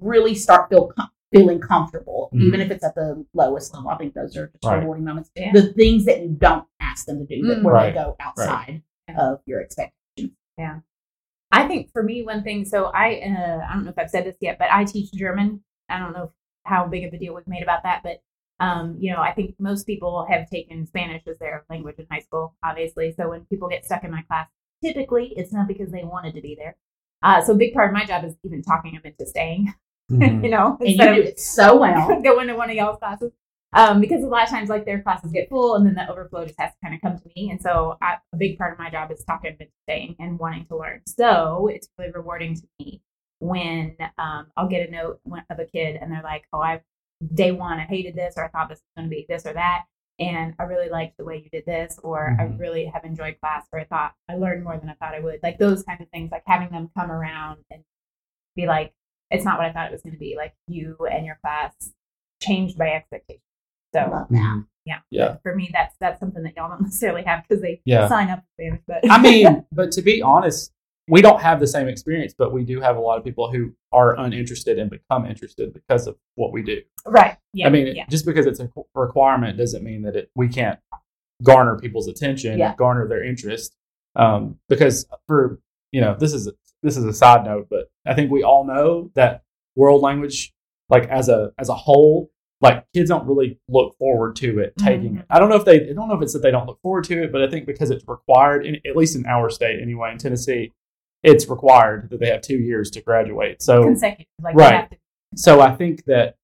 really 0.00 0.34
start 0.34 0.68
feel 0.68 0.88
com- 0.96 1.10
feeling 1.32 1.60
comfortable, 1.60 2.30
Mhm. 2.32 2.42
even 2.42 2.60
if 2.60 2.70
it's 2.70 2.84
at 2.84 2.94
the 2.94 3.26
lowest 3.34 3.74
level. 3.74 3.90
I 3.90 3.96
think 3.96 4.14
those 4.14 4.36
are 4.36 4.46
just 4.46 4.64
Right. 4.64 4.78
rewarding 4.78 5.04
moments. 5.04 5.30
Yeah. 5.34 5.50
The 5.52 5.72
things 5.72 6.04
that 6.04 6.20
you 6.22 6.28
don't 6.28 6.64
ask 6.80 7.06
them 7.06 7.18
to 7.18 7.26
do, 7.26 7.46
but 7.48 7.58
Mm. 7.58 7.62
where 7.64 7.74
Right. 7.74 7.92
they 7.92 8.00
go 8.00 8.14
outside 8.20 8.82
Right. 9.08 9.18
of 9.18 9.40
your 9.44 9.60
expectations. 9.60 10.36
Yeah. 10.56 10.78
I 11.50 11.66
think 11.66 11.90
for 11.90 12.02
me, 12.04 12.22
one 12.22 12.42
thing. 12.44 12.64
So 12.64 12.84
I, 12.86 13.16
uh, 13.20 13.66
I 13.68 13.74
don't 13.74 13.84
know 13.84 13.90
if 13.90 13.98
I've 13.98 14.10
said 14.10 14.24
this 14.24 14.36
yet, 14.40 14.58
but 14.60 14.68
I 14.70 14.84
teach 14.84 15.12
German. 15.12 15.64
I 15.88 15.98
don't 15.98 16.12
know 16.12 16.30
how 16.64 16.86
big 16.86 17.04
of 17.04 17.12
a 17.12 17.18
deal 17.18 17.34
we've 17.34 17.46
made 17.48 17.62
about 17.64 17.82
that, 17.82 18.02
but 18.04 18.22
um, 18.60 18.96
you 18.98 19.12
know, 19.12 19.20
I 19.20 19.32
think 19.32 19.54
most 19.58 19.86
people 19.86 20.26
have 20.30 20.48
taken 20.48 20.86
Spanish 20.86 21.22
as 21.26 21.38
their 21.38 21.64
language 21.68 21.96
in 21.98 22.06
high 22.10 22.20
school, 22.20 22.54
obviously. 22.64 23.12
So 23.16 23.30
when 23.30 23.44
people 23.46 23.68
get 23.68 23.84
stuck 23.84 24.04
in 24.04 24.10
my 24.10 24.22
class, 24.22 24.48
typically 24.82 25.32
it's 25.36 25.52
not 25.52 25.66
because 25.68 25.90
they 25.90 26.04
wanted 26.04 26.34
to 26.34 26.40
be 26.40 26.54
there. 26.54 26.76
Uh, 27.22 27.42
so 27.42 27.52
a 27.52 27.56
big 27.56 27.72
part 27.72 27.88
of 27.88 27.94
my 27.94 28.04
job 28.04 28.24
is 28.24 28.34
even 28.44 28.62
talking 28.62 28.92
them 28.92 29.02
into 29.04 29.26
staying. 29.26 29.72
Mm-hmm. 30.12 30.44
you 30.44 30.50
know, 30.50 30.76
And 30.80 30.88
you 30.90 30.98
do 30.98 31.22
it 31.22 31.40
so 31.40 31.78
well. 31.78 32.20
going 32.22 32.48
to 32.48 32.54
one 32.54 32.68
of 32.68 32.76
y'all's 32.76 32.98
classes. 32.98 33.32
Um, 33.72 34.02
because 34.02 34.22
a 34.22 34.26
lot 34.26 34.42
of 34.42 34.50
times, 34.50 34.68
like 34.68 34.84
their 34.84 35.00
classes 35.00 35.32
get 35.32 35.48
full, 35.48 35.76
and 35.76 35.86
then 35.86 35.94
the 35.94 36.06
overflow 36.12 36.44
just 36.44 36.60
has 36.60 36.72
to 36.72 36.76
kind 36.82 36.94
of 36.94 37.00
come 37.00 37.18
to 37.18 37.30
me. 37.34 37.50
And 37.50 37.58
so, 37.58 37.96
I, 38.02 38.18
a 38.32 38.36
big 38.36 38.58
part 38.58 38.74
of 38.74 38.78
my 38.78 38.90
job 38.90 39.10
is 39.10 39.24
talking 39.24 39.56
and 39.58 39.68
staying 39.84 40.16
and 40.18 40.38
wanting 40.38 40.66
to 40.66 40.76
learn. 40.76 41.00
So 41.06 41.68
it's 41.72 41.88
really 41.98 42.12
rewarding 42.12 42.54
to 42.54 42.62
me 42.78 43.00
when 43.38 43.96
um, 44.18 44.48
I'll 44.58 44.68
get 44.68 44.86
a 44.86 44.92
note 44.92 45.20
of 45.50 45.58
a 45.58 45.64
kid 45.64 45.96
and 45.96 46.12
they're 46.12 46.22
like, 46.22 46.44
"Oh, 46.52 46.60
I 46.60 46.82
day 47.34 47.52
one, 47.52 47.78
I 47.78 47.84
hated 47.84 48.14
this, 48.14 48.34
or 48.36 48.44
I 48.44 48.48
thought 48.48 48.68
this 48.68 48.78
was 48.78 48.92
going 48.96 49.08
to 49.10 49.14
be 49.14 49.26
this 49.28 49.46
or 49.46 49.52
that, 49.54 49.84
and 50.18 50.54
I 50.58 50.64
really 50.64 50.88
liked 50.88 51.16
the 51.16 51.24
way 51.24 51.36
you 51.42 51.48
did 51.50 51.64
this, 51.66 51.98
or 52.02 52.36
I 52.38 52.44
Mhm. 52.44 52.58
really 52.58 52.86
have 52.86 53.04
enjoyed 53.04 53.38
class, 53.40 53.66
or 53.72 53.80
I 53.80 53.84
thought 53.84 54.14
I 54.28 54.34
learned 54.36 54.64
more 54.64 54.76
than 54.76 54.88
I 54.88 54.94
thought 54.94 55.14
I 55.14 55.20
would." 55.20 55.42
Like 55.42 55.58
those 55.58 55.82
kinds 55.82 56.00
of 56.02 56.08
things, 56.10 56.30
like 56.30 56.42
having 56.46 56.70
them 56.70 56.90
come 56.96 57.10
around 57.10 57.64
and 57.70 57.82
be 58.56 58.66
like, 58.66 58.92
"It's 59.30 59.44
not 59.44 59.58
what 59.58 59.66
I 59.66 59.72
thought 59.72 59.86
it 59.86 59.92
was 59.92 60.02
going 60.02 60.12
to 60.14 60.18
be." 60.18 60.36
Like 60.36 60.54
you 60.68 60.96
and 61.10 61.24
your 61.26 61.36
class 61.42 61.92
changed 62.40 62.78
my 62.78 62.92
expectations. 62.92 63.42
So 63.94 64.00
Love 64.10 64.28
that. 64.30 64.64
yeah, 64.84 65.00
Yeah. 65.10 65.36
For 65.42 65.54
me, 65.54 65.70
that's 65.72 65.96
that's 65.98 66.20
something 66.20 66.42
that 66.42 66.56
y'all 66.56 66.68
don't 66.68 66.82
necessarily 66.82 67.22
have 67.22 67.44
because 67.48 67.62
they 67.62 67.80
Yeah. 67.84 68.08
sign 68.08 68.28
up 68.30 68.40
for 68.40 68.62
Spanish. 68.62 68.82
But 68.86 69.10
I 69.10 69.20
mean, 69.20 69.64
but 69.72 69.92
to 69.92 70.02
be 70.02 70.20
honest, 70.20 70.72
we 71.08 71.20
don't 71.20 71.40
have 71.42 71.60
the 71.60 71.66
same 71.66 71.86
experience, 71.88 72.34
but 72.36 72.52
we 72.52 72.64
do 72.64 72.80
have 72.80 72.96
a 72.96 73.00
lot 73.00 73.18
of 73.18 73.24
people 73.24 73.50
who 73.52 73.72
are 73.92 74.18
uninterested 74.18 74.78
and 74.78 74.90
become 74.90 75.26
interested 75.26 75.72
because 75.74 76.06
of 76.06 76.16
what 76.36 76.52
we 76.52 76.62
do. 76.62 76.80
right? 77.06 77.36
Yeah. 77.52 77.66
I 77.66 77.70
mean, 77.70 77.94
yeah, 77.94 78.06
just 78.08 78.24
because 78.24 78.46
it's 78.46 78.60
a 78.60 78.70
requirement 78.94 79.58
doesn't 79.58 79.84
mean 79.84 80.02
that 80.02 80.16
it 80.16 80.30
we 80.34 80.48
can't 80.48 80.78
garner 81.42 81.78
people's 81.78 82.08
attention, 82.08 82.58
Yeah. 82.58 82.74
garner 82.76 83.06
their 83.08 83.22
interest. 83.24 83.76
Um, 84.16 84.58
because 84.68 85.06
for 85.26 85.58
you 85.92 86.00
know, 86.00 86.16
this 86.18 86.32
is 86.32 86.46
a, 86.48 86.52
this 86.82 86.96
is 86.96 87.04
a 87.04 87.12
side 87.12 87.44
note, 87.44 87.68
but 87.70 87.88
I 88.06 88.14
think 88.14 88.30
we 88.30 88.42
all 88.42 88.64
know 88.64 89.10
that 89.14 89.42
world 89.76 90.02
language, 90.02 90.52
like 90.88 91.06
as 91.08 91.28
a 91.28 91.52
as 91.58 91.68
a 91.68 91.74
whole, 91.74 92.30
like 92.60 92.84
kids 92.94 93.10
don't 93.10 93.26
really 93.26 93.58
look 93.68 93.96
forward 93.98 94.36
to 94.36 94.58
it 94.60 94.74
taking 94.78 95.16
Mhm. 95.16 95.20
it. 95.20 95.26
I 95.30 95.38
don't 95.38 95.50
know 95.50 95.56
if 95.56 95.64
they 95.64 95.90
I 95.90 95.92
don't 95.92 96.08
know 96.08 96.14
if 96.16 96.22
it's 96.22 96.32
that 96.32 96.42
they 96.42 96.50
don't 96.50 96.66
look 96.66 96.80
forward 96.80 97.04
to 97.04 97.24
it, 97.24 97.30
but 97.32 97.42
I 97.42 97.48
think 97.50 97.66
because 97.66 97.90
it's 97.90 98.06
required, 98.08 98.64
in, 98.66 98.76
at 98.86 98.96
least 98.96 99.14
in 99.16 99.26
our 99.26 99.50
state 99.50 99.80
anyway, 99.82 100.12
in 100.12 100.18
Tennessee, 100.18 100.72
it's 101.24 101.48
required 101.48 102.10
that 102.10 102.20
they 102.20 102.28
have 102.28 102.42
two 102.42 102.58
years 102.58 102.90
to 102.92 103.00
graduate. 103.00 103.62
So 103.62 103.82
consecutive. 103.82 104.26
Like 104.42 104.54
right. 104.54 104.90
To, 104.90 104.96
so 105.36 105.60
I 105.60 105.74
think 105.74 106.04
that 106.04 106.36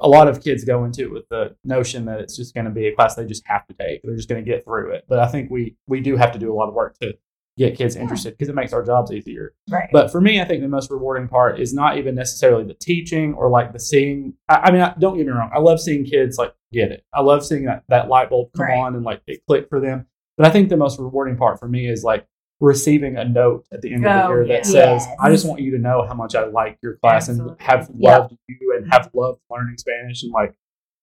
a 0.00 0.08
lot 0.08 0.26
of 0.26 0.42
kids 0.42 0.64
go 0.64 0.84
into 0.84 1.02
it 1.02 1.12
with 1.12 1.28
the 1.28 1.54
notion 1.64 2.06
that 2.06 2.18
it's 2.20 2.36
just 2.36 2.54
going 2.54 2.64
to 2.64 2.70
be 2.72 2.88
a 2.88 2.94
class 2.94 3.14
they 3.14 3.24
just 3.24 3.46
have 3.46 3.66
to 3.68 3.74
take. 3.74 4.02
They're 4.02 4.16
just 4.16 4.28
going 4.28 4.44
to 4.44 4.50
get 4.50 4.64
through 4.64 4.92
it. 4.94 5.04
But 5.08 5.20
I 5.20 5.28
think 5.28 5.50
we 5.50 5.76
we 5.86 6.00
do 6.00 6.16
have 6.16 6.32
to 6.32 6.38
do 6.38 6.52
a 6.52 6.56
lot 6.56 6.68
of 6.68 6.74
work 6.74 6.98
to 7.00 7.16
get 7.58 7.76
kids 7.76 7.96
interested 7.96 8.32
because 8.32 8.50
it 8.50 8.54
makes 8.54 8.72
our 8.74 8.82
jobs 8.82 9.10
easier. 9.12 9.54
right. 9.70 9.88
But 9.92 10.10
for 10.12 10.20
me, 10.20 10.40
I 10.40 10.44
think 10.44 10.60
the 10.60 10.68
most 10.68 10.90
rewarding 10.90 11.26
part 11.28 11.58
is 11.58 11.72
not 11.72 11.96
even 11.96 12.14
necessarily 12.14 12.64
the 12.64 12.74
teaching 12.74 13.32
or 13.32 13.48
like 13.48 13.72
the 13.72 13.78
seeing. 13.80 14.34
I, 14.48 14.56
I 14.56 14.70
mean, 14.72 14.82
I, 14.82 14.94
don't 14.98 15.16
get 15.16 15.26
me 15.26 15.32
wrong. 15.32 15.50
I 15.54 15.58
love 15.60 15.80
seeing 15.80 16.04
kids 16.04 16.36
like 16.36 16.54
get 16.72 16.90
it. 16.90 17.04
I 17.14 17.20
love 17.22 17.46
seeing 17.46 17.64
that 17.64 17.84
that 17.88 18.08
light 18.08 18.28
bulb 18.28 18.50
come 18.56 18.66
Right. 18.66 18.78
on 18.78 18.94
and 18.96 19.04
like 19.04 19.22
it 19.26 19.42
click 19.46 19.68
for 19.70 19.80
them. 19.80 20.06
But 20.36 20.46
I 20.46 20.50
think 20.50 20.68
the 20.68 20.76
most 20.76 20.98
rewarding 20.98 21.36
part 21.36 21.58
for 21.58 21.68
me 21.68 21.88
is 21.88 22.02
like 22.04 22.26
receiving 22.60 23.16
a 23.16 23.24
note 23.24 23.66
at 23.72 23.82
the 23.82 23.92
end 23.92 24.06
of 24.06 24.12
the 24.12 24.24
Oh, 24.24 24.28
year 24.28 24.46
that 24.48 24.66
says, 24.66 25.06
"I 25.20 25.30
just 25.30 25.46
want 25.46 25.60
you 25.60 25.72
to 25.72 25.78
know 25.78 26.06
how 26.06 26.14
much 26.14 26.34
I 26.34 26.46
like 26.46 26.78
your 26.82 26.96
class 26.96 27.28
Absolutely. 27.28 27.52
and 27.52 27.62
have 27.62 27.90
loved 27.94 28.36
you 28.48 28.74
and 28.76 28.90
have 28.92 29.10
loved 29.14 29.40
learning 29.50 29.76
Spanish." 29.78 30.22
And 30.22 30.32
like, 30.32 30.54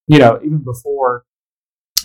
you 0.08 0.20
know, 0.20 0.39
even 0.44 0.60
before, 0.60 1.26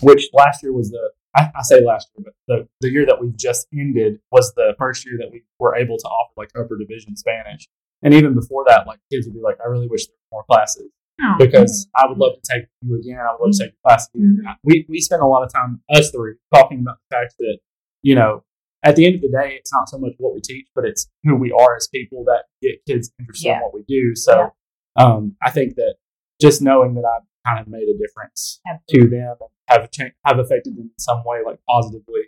which 0.01 0.29
last 0.33 0.61
year 0.63 0.73
was 0.73 0.91
the 0.91 1.11
I, 1.35 1.51
I 1.55 1.61
say 1.63 1.83
last 1.83 2.09
year, 2.17 2.25
but 2.25 2.33
the 2.47 2.67
the 2.81 2.91
year 2.91 3.05
that 3.05 3.21
we've 3.21 3.35
just 3.37 3.67
ended 3.73 4.19
was 4.31 4.53
the 4.55 4.75
first 4.77 5.05
year 5.05 5.17
that 5.19 5.31
we 5.31 5.43
were 5.59 5.75
able 5.75 5.97
to 5.97 6.07
offer 6.07 6.33
like 6.37 6.49
upper 6.57 6.77
division 6.77 7.15
Spanish. 7.15 7.67
And 8.01 8.13
even 8.13 8.33
before 8.33 8.63
that, 8.67 8.87
like 8.87 8.99
kids 9.11 9.27
would 9.27 9.33
be 9.33 9.41
like, 9.41 9.57
"I 9.63 9.67
really 9.67 9.87
wish 9.87 10.07
there 10.07 10.15
were 10.31 10.37
more 10.37 10.43
classes." 10.45 10.89
Oh, 11.21 11.35
because 11.37 11.87
I 11.97 12.07
would 12.07 12.17
love 12.17 12.33
to 12.41 12.53
take 12.53 12.67
you 12.81 12.97
again. 12.97 13.19
I 13.19 13.33
would 13.33 13.45
love 13.45 13.51
to 13.51 13.57
mm-hmm. 13.57 13.63
take 13.65 13.73
your 13.73 13.81
class 13.85 14.09
again. 14.13 14.37
Mm-hmm. 14.41 14.51
We 14.63 14.85
we 14.87 15.01
spend 15.01 15.21
a 15.21 15.25
lot 15.25 15.43
of 15.43 15.51
time 15.51 15.81
us 15.93 16.11
three 16.11 16.35
talking 16.53 16.79
about 16.79 16.97
the 17.09 17.15
fact 17.15 17.35
that 17.39 17.59
you 18.01 18.15
know 18.15 18.43
at 18.83 18.95
the 18.95 19.05
end 19.05 19.15
of 19.15 19.21
the 19.21 19.27
day, 19.29 19.55
it's 19.55 19.71
not 19.73 19.89
so 19.89 19.97
much 19.97 20.13
what 20.17 20.33
we 20.33 20.41
teach, 20.41 20.67
but 20.75 20.85
it's 20.85 21.07
who 21.23 21.35
we 21.35 21.51
are 21.51 21.75
as 21.75 21.87
people 21.93 22.23
that 22.25 22.45
get 22.61 22.79
kids 22.87 23.11
interested 23.19 23.49
in 23.49 23.59
what 23.59 23.73
we 23.73 23.83
do. 23.87 24.15
So 24.15 24.51
um, 24.95 25.35
I 25.43 25.51
think 25.51 25.75
that 25.75 25.95
just 26.41 26.61
knowing 26.61 26.93
that 26.95 27.03
I've 27.05 27.23
kind 27.47 27.59
of 27.59 27.67
made 27.71 27.87
a 27.89 27.97
difference 27.97 28.61
Absolutely. 28.69 29.09
to 29.09 29.15
them 29.15 29.35
and 29.41 29.49
have 29.81 29.91
cha- 29.91 30.15
have 30.25 30.39
affected 30.39 30.75
them 30.77 30.85
in 30.93 30.99
some 30.99 31.23
way, 31.25 31.39
like 31.45 31.59
positively, 31.69 32.21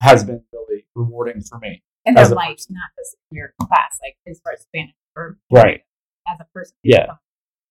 has 0.00 0.24
been 0.24 0.42
really 0.52 0.86
rewarding 0.94 1.40
for 1.42 1.58
me. 1.58 1.82
and 2.04 2.16
their 2.16 2.26
life, 2.30 2.56
person. 2.56 2.74
not 2.74 2.90
just 2.98 3.16
your 3.30 3.54
class, 3.62 3.98
like 4.02 4.16
as 4.28 4.40
far 4.42 4.52
as 4.54 4.62
Spanish 4.62 4.94
or 5.16 5.38
Right. 5.52 5.82
as 6.32 6.38
a 6.40 6.44
person. 6.52 6.76
Yeah. 6.82 7.06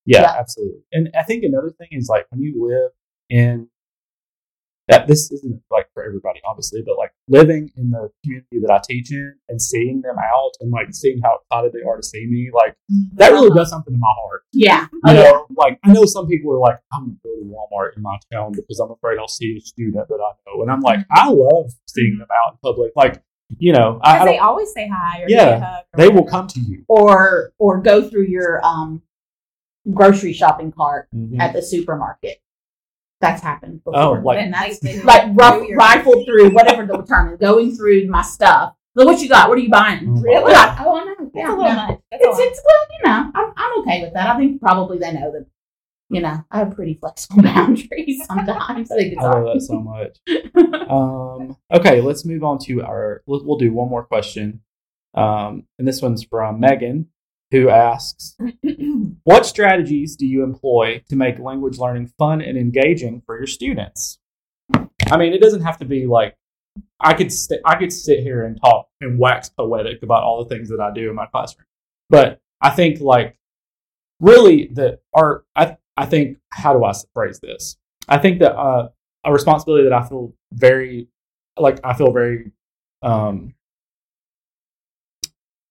Yeah, 0.05 0.21
Yeah. 0.21 0.35
absolutely. 0.39 0.83
And 0.93 1.09
I 1.19 1.23
think 1.23 1.43
another 1.43 1.69
thing 1.69 1.89
is 1.91 2.07
like 2.09 2.27
when 2.29 2.41
you 2.41 2.65
live 2.65 2.91
in 3.29 3.67
that 4.87 5.07
this 5.07 5.31
isn't 5.31 5.61
like 5.69 5.87
for 5.93 6.03
everybody, 6.03 6.39
obviously, 6.45 6.81
but 6.85 6.97
like 6.97 7.11
living 7.27 7.69
in 7.77 7.91
the 7.91 8.09
community 8.23 8.59
that 8.61 8.71
I 8.71 8.79
teach 8.87 9.11
in 9.11 9.35
and 9.47 9.61
seeing 9.61 10.01
them 10.01 10.15
out 10.17 10.51
and 10.59 10.71
like 10.71 10.87
seeing 10.93 11.21
how 11.23 11.37
excited 11.41 11.71
they 11.73 11.87
are 11.87 11.97
to 11.97 12.03
see 12.03 12.25
me, 12.27 12.49
like 12.53 12.75
that 13.13 13.31
really 13.31 13.49
does 13.51 13.69
something 13.69 13.93
to 13.93 13.99
my 13.99 14.13
heart. 14.23 14.41
Yeah. 14.53 14.87
You 14.91 14.99
yeah. 15.05 15.13
know, 15.23 15.45
like 15.55 15.79
I 15.83 15.93
know 15.93 16.05
some 16.05 16.27
people 16.27 16.51
are 16.53 16.59
like, 16.59 16.79
I'm 16.93 17.03
gonna 17.05 17.17
go 17.23 17.29
to 17.35 17.45
Walmart 17.45 17.95
in 17.95 18.01
my 18.03 18.17
town 18.31 18.51
because 18.53 18.79
I'm 18.79 18.91
afraid 18.91 19.17
I'll 19.19 19.27
see 19.27 19.55
a 19.57 19.61
student 19.61 20.07
that 20.07 20.15
I 20.15 20.31
know, 20.47 20.61
and 20.63 20.71
I'm 20.71 20.81
like, 20.81 20.99
I 21.11 21.29
love 21.29 21.71
seeing 21.87 22.17
them 22.17 22.27
out 22.45 22.53
in 22.53 22.57
public. 22.63 22.91
Like, 22.95 23.21
you 23.59 23.73
know, 23.73 23.99
I, 24.03 24.19
I 24.19 24.25
they 24.25 24.37
always 24.39 24.73
say 24.73 24.87
hi 24.91 25.21
or 25.21 25.25
Yeah, 25.29 25.45
give 25.45 25.59
you 25.59 25.65
hug. 25.65 25.83
or 25.93 25.97
they 25.97 26.07
will 26.09 26.25
come 26.25 26.47
to 26.47 26.59
you. 26.59 26.83
Or 26.87 27.53
or 27.59 27.81
go 27.81 28.07
through 28.09 28.25
your 28.25 28.63
um 28.65 29.01
grocery 29.93 30.33
shopping 30.33 30.71
cart 30.71 31.07
Mhm. 31.15 31.39
at 31.39 31.53
the 31.53 31.61
supermarket. 31.61 32.39
That's 33.21 33.41
happened 33.41 33.83
before. 33.83 33.97
Oh, 33.99 34.11
like- 34.13 34.39
and 34.39 34.53
that's 34.53 34.79
They- 34.79 34.95
they 34.97 35.03
like 35.03 35.29
rough, 35.33 35.63
rifled 35.75 36.25
through 36.27 36.49
whatever 36.51 36.85
the 36.85 37.01
term 37.03 37.33
is, 37.33 37.39
going 37.39 37.75
through 37.75 38.07
my 38.07 38.21
stuff. 38.23 38.73
Look 38.95 39.07
what 39.07 39.21
you 39.21 39.29
got. 39.29 39.47
What 39.47 39.57
are 39.57 39.61
you 39.61 39.69
buying? 39.69 40.05
Oh, 40.09 40.21
Really? 40.21 40.51
God. 40.51 40.77
Oh, 40.85 40.99
I 40.99 41.03
know. 41.05 41.15
That's 41.19 41.29
Yeah, 41.33 41.47
a 41.47 41.55
little 41.55 41.63
no. 41.63 41.75
much. 41.87 41.99
That's 42.11 42.23
It's, 42.25 42.39
it's 42.39 42.61
well, 42.65 42.85
you 42.91 43.09
know, 43.09 43.31
I'm, 43.35 43.53
I'm 43.55 43.79
okay 43.81 44.01
with 44.01 44.13
that. 44.15 44.27
I 44.35 44.37
think 44.37 44.59
probably 44.59 44.97
they 44.97 45.13
know 45.13 45.31
that, 45.31 45.45
you 46.09 46.19
know, 46.19 46.43
I 46.51 46.57
have 46.57 46.71
pretty 46.75 46.95
flexible 46.95 47.41
boundaries 47.43 48.25
sometimes. 48.25 48.91
I 48.91 48.95
think 48.97 49.13
it's 49.13 49.23
I 49.23 49.27
all 49.31 49.45
love 49.45 49.53
that 49.53 49.61
so 49.61 49.79
much. 49.79 50.17
Um, 50.89 51.55
okay, 51.71 52.01
let's 52.01 52.25
move 52.25 52.43
on 52.43 52.57
to 52.65 52.81
our. 52.83 53.21
We'll, 53.25 53.45
we'll 53.45 53.57
do 53.57 53.71
one 53.71 53.89
more 53.89 54.03
question, 54.03 54.59
um, 55.13 55.63
and 55.79 55.87
this 55.87 56.01
one's 56.01 56.23
from 56.25 56.59
Megan, 56.59 57.07
who 57.51 57.69
asks, 57.69 58.37
"What 59.23 59.45
strategies 59.45 60.15
do 60.15 60.25
you 60.25 60.43
employ 60.43 61.03
to 61.09 61.15
make 61.15 61.39
language 61.39 61.77
learning 61.77 62.07
fun 62.17 62.41
and 62.41 62.57
engaging 62.57 63.21
for 63.25 63.37
your 63.37 63.47
students?" 63.47 64.19
I 65.11 65.17
mean, 65.17 65.33
it 65.33 65.41
doesn't 65.41 65.63
have 65.63 65.77
to 65.79 65.85
be 65.85 66.05
like 66.05 66.35
I 66.99 67.13
could 67.13 67.31
st- 67.31 67.61
I 67.65 67.75
could 67.75 67.91
sit 67.91 68.19
here 68.19 68.45
and 68.45 68.59
talk 68.61 68.87
and 69.01 69.19
wax 69.19 69.49
poetic 69.49 70.03
about 70.03 70.23
all 70.23 70.43
the 70.43 70.49
things 70.53 70.69
that 70.69 70.79
I 70.79 70.91
do 70.93 71.09
in 71.09 71.15
my 71.15 71.25
classroom, 71.25 71.65
but 72.09 72.39
I 72.61 72.69
think 72.69 73.01
like 73.01 73.37
really 74.19 74.67
the 74.67 74.99
art. 75.13 75.45
I 75.55 75.77
I 75.97 76.05
think 76.05 76.37
how 76.51 76.73
do 76.73 76.83
I 76.83 76.93
phrase 77.13 77.39
this? 77.39 77.77
I 78.07 78.17
think 78.17 78.39
that 78.39 78.55
uh, 78.55 78.89
a 79.23 79.33
responsibility 79.33 79.83
that 79.83 79.93
I 79.93 80.07
feel 80.07 80.33
very 80.53 81.07
like 81.57 81.79
I 81.83 81.93
feel 81.93 82.11
very 82.11 82.51
um 83.01 83.53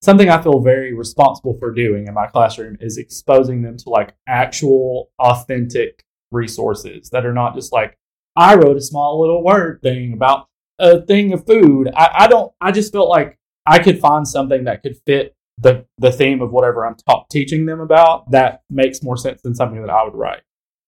something 0.02 0.28
I 0.28 0.42
feel 0.42 0.60
very 0.60 0.92
responsible 0.94 1.56
for 1.58 1.72
doing 1.72 2.06
in 2.06 2.14
my 2.14 2.26
classroom 2.26 2.76
is 2.80 2.98
exposing 2.98 3.62
them 3.62 3.76
to 3.78 3.90
like 3.90 4.14
actual 4.26 5.10
authentic 5.18 6.04
resources 6.30 7.10
that 7.10 7.26
are 7.26 7.32
not 7.32 7.54
just 7.54 7.72
like 7.72 7.98
I 8.36 8.54
wrote 8.54 8.76
a 8.76 8.82
small 8.82 9.20
little 9.20 9.42
word 9.42 9.80
thing 9.82 10.12
about 10.12 10.48
a 10.78 11.02
thing 11.02 11.32
of 11.32 11.46
food. 11.46 11.90
I, 11.94 12.10
I 12.14 12.26
don't 12.28 12.52
I 12.60 12.72
just 12.72 12.92
felt 12.92 13.08
like 13.08 13.38
I 13.66 13.78
could 13.78 13.98
find 13.98 14.26
something 14.26 14.64
that 14.64 14.82
could 14.82 14.96
fit 15.06 15.36
the 15.58 15.84
the 15.98 16.12
theme 16.12 16.40
of 16.40 16.52
whatever 16.52 16.86
I'm 16.86 16.96
ta- 16.96 17.24
teaching 17.30 17.66
them 17.66 17.80
about 17.80 18.30
that 18.30 18.62
makes 18.70 19.02
more 19.02 19.16
sense 19.16 19.42
than 19.42 19.54
something 19.54 19.80
that 19.80 19.90
I 19.90 20.04
would 20.04 20.14
write 20.14 20.42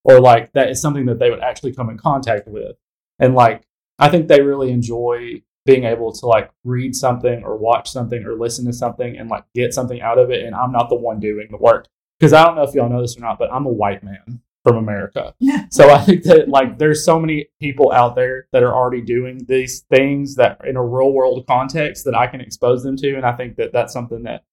or 0.05 0.21
like 0.21 0.53
that 0.53 0.71
is 0.71 0.81
something 0.81 1.07
that 1.07 1.19
they 1.19 1.31
would 1.31 1.41
actually 1.41 1.73
come 1.73 1.91
in 1.91 1.99
contact 1.99 2.49
with 2.49 2.77
and 3.19 3.35
like 3.35 3.63
i 3.99 4.09
think 4.09 4.29
they 4.29 4.41
really 4.41 4.71
enjoy 4.71 5.41
being 5.65 5.85
able 5.85 6.13
to 6.13 6.27
like 6.27 6.51
read 6.65 6.95
something 6.95 7.43
or 7.45 7.57
watch 7.57 7.91
something 7.91 8.25
or 8.25 8.35
listen 8.35 8.65
to 8.67 8.73
something 8.73 9.17
and 9.17 9.31
like 9.31 9.45
get 9.55 9.73
something 9.73 10.01
out 10.01 10.19
of 10.19 10.31
it 10.31 10.45
and 10.45 10.55
i'm 10.55 10.73
not 10.73 10.89
the 10.89 10.95
one 10.95 11.21
doing 11.21 11.49
the 11.51 11.57
work 11.57 11.87
because 12.19 12.33
i 12.33 12.45
don't 12.45 12.57
know 12.57 12.63
if 12.63 12.75
y'all 12.75 12.89
know 12.89 13.01
this 13.01 13.17
or 13.17 13.21
not 13.21 13.39
but 13.39 13.53
i'm 13.53 13.67
a 13.67 13.73
white 13.73 14.03
man 14.03 14.41
from 14.65 14.77
america 14.77 15.35
so 15.71 15.91
i 15.91 15.99
think 15.99 16.23
that 16.25 16.49
like 16.49 16.79
there's 16.79 17.05
so 17.05 17.19
many 17.19 17.49
people 17.61 17.93
out 17.93 18.15
there 18.15 18.47
that 18.53 18.63
are 18.63 18.75
already 18.75 19.01
doing 19.01 19.45
these 19.47 19.81
things 19.91 20.35
that 20.35 20.61
in 20.65 20.77
a 20.77 20.85
real 20.85 21.13
world 21.13 21.45
context 21.47 22.05
that 22.05 22.15
i 22.15 22.27
can 22.27 22.41
expose 22.41 22.83
them 22.83 22.97
to 22.97 23.15
and 23.15 23.25
i 23.25 23.33
think 23.33 23.57
that 23.57 23.73
that's 23.73 23.93
something 23.93 24.23
that 24.23 24.45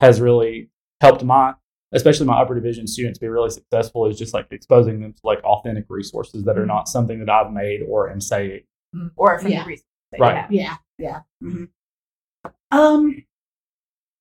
has 0.00 0.20
really 0.20 0.68
helped 1.00 1.24
my 1.24 1.54
especially 1.94 2.26
my 2.26 2.40
upper 2.40 2.54
division 2.54 2.86
students 2.86 3.18
be 3.18 3.28
really 3.28 3.50
successful 3.50 4.06
is 4.06 4.18
just 4.18 4.34
like 4.34 4.46
exposing 4.50 5.00
them 5.00 5.12
to 5.12 5.20
like 5.22 5.42
authentic 5.44 5.86
resources 5.88 6.44
that 6.44 6.58
are 6.58 6.62
mm-hmm. 6.62 6.68
not 6.68 6.88
something 6.88 7.20
that 7.20 7.30
I've 7.30 7.52
made 7.52 7.82
or 7.88 8.10
am 8.10 8.20
saying. 8.20 8.62
Mm-hmm. 8.94 9.08
or 9.16 9.38
from 9.38 9.50
Yeah. 9.50 9.62
the 9.62 9.68
research. 9.68 9.86
That 10.18 10.20
Right. 10.20 10.50
You 10.50 10.60
have. 10.64 10.78
Yeah, 10.98 11.20
yeah. 11.42 11.48
Mhm. 11.48 11.68
Um, 12.70 13.24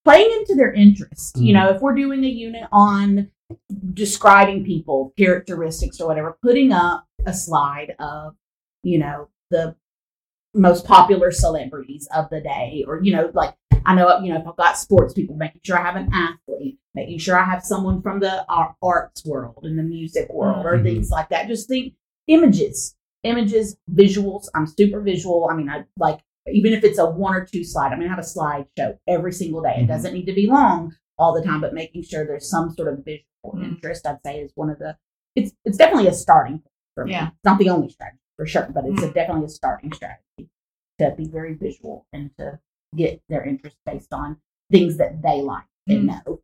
playing 0.06 0.32
into 0.40 0.56
their 0.56 0.74
interest. 0.74 1.38
You 1.38 1.54
Mhm. 1.54 1.58
know, 1.58 1.70
if 1.76 1.82
we're 1.82 1.96
doing 1.96 2.24
a 2.24 2.28
unit 2.28 2.68
on 2.72 3.30
describing 3.94 4.64
people, 4.64 5.14
characteristics, 5.18 6.00
or 6.02 6.08
whatever, 6.08 6.38
putting 6.42 6.72
up 6.72 7.06
a 7.26 7.34
slide 7.34 7.96
of, 8.00 8.36
you 8.84 9.00
know, 9.00 9.30
the 9.50 9.76
most 10.54 10.86
popular 10.86 11.32
celebrities 11.32 12.08
of 12.16 12.30
the 12.30 12.42
day, 12.42 12.84
or 12.88 13.02
you 13.04 13.12
know, 13.16 13.32
like 13.34 13.56
I 13.86 13.96
know, 13.96 14.20
you 14.20 14.32
know, 14.34 14.40
if 14.40 14.48
I've 14.48 14.56
got 14.56 14.78
sports 14.78 15.14
people, 15.14 15.36
making 15.36 15.62
sure 15.64 15.78
I 15.78 15.84
have 15.84 15.96
an 15.96 16.10
athlete, 16.14 16.80
making 16.94 17.18
sure 17.18 17.38
I 17.38 17.44
have 17.44 17.64
someone 17.64 18.02
from 18.02 18.20
the 18.20 18.46
ar- 18.50 18.76
arts 18.82 19.26
world 19.26 19.60
and 19.64 19.78
the 19.78 19.84
music 19.84 20.32
world, 20.32 20.66
or 20.66 20.78
Mhm. 20.78 20.84
things 20.84 21.10
like 21.10 21.30
that. 21.30 21.48
Just 21.48 21.68
think 21.68 21.94
images, 22.28 22.96
images, 23.24 23.78
visuals. 23.92 24.46
I'm 24.56 24.68
super 24.68 25.02
visual. 25.02 25.48
I 25.52 25.56
mean, 25.56 25.70
I 25.70 25.86
like 25.98 26.20
even 26.52 26.74
if 26.74 26.84
it's 26.84 27.00
a 27.00 27.10
one 27.10 27.34
or 27.34 27.46
two 27.46 27.64
slide. 27.64 27.92
I'm 27.92 28.00
gonna 28.00 28.10
have 28.10 28.20
a 28.20 28.22
slideshow 28.22 28.98
every 29.08 29.32
single 29.32 29.62
day. 29.62 29.76
It 29.78 29.84
Mhm. 29.84 29.88
doesn't 29.88 30.14
need 30.14 30.26
to 30.26 30.34
be 30.34 30.48
long 30.48 30.94
all 31.18 31.34
the 31.34 31.42
time, 31.42 31.62
but 31.62 31.74
making 31.74 32.04
sure 32.04 32.26
there's 32.26 32.50
some 32.50 32.72
sort 32.72 32.88
of 32.92 33.06
visual 33.06 33.24
Mhm. 33.46 33.64
interest, 33.76 34.06
I'd 34.06 34.20
say, 34.26 34.42
is 34.42 34.52
one 34.56 34.70
of 34.70 34.80
the. 34.80 34.98
It's 35.36 35.54
it's 35.66 35.78
definitely 35.78 36.08
a 36.08 36.14
starting 36.14 36.60
point 36.60 36.74
for 36.96 37.06
me. 37.06 37.12
Yeah. 37.14 37.28
It's 37.30 37.46
not 37.46 37.60
the 37.60 37.70
only 37.70 37.90
strategy 37.90 38.20
for 38.36 38.46
sure, 38.46 38.70
but 38.74 38.86
it's 38.86 39.02
a, 39.04 39.08
Mhm. 39.10 39.14
definitely 39.14 39.46
a 39.46 39.50
starting 39.50 39.92
strategy 39.94 40.50
to 41.00 41.12
be 41.18 41.26
very 41.28 41.54
visual 41.54 42.06
and 42.14 42.36
to 42.38 42.60
get 42.96 43.22
their 43.30 43.44
interest 43.44 43.78
based 43.86 44.14
on 44.14 44.38
things 44.72 44.98
that 44.98 45.22
they 45.22 45.42
like 45.42 45.66
and 45.88 46.08
know. 46.08 46.40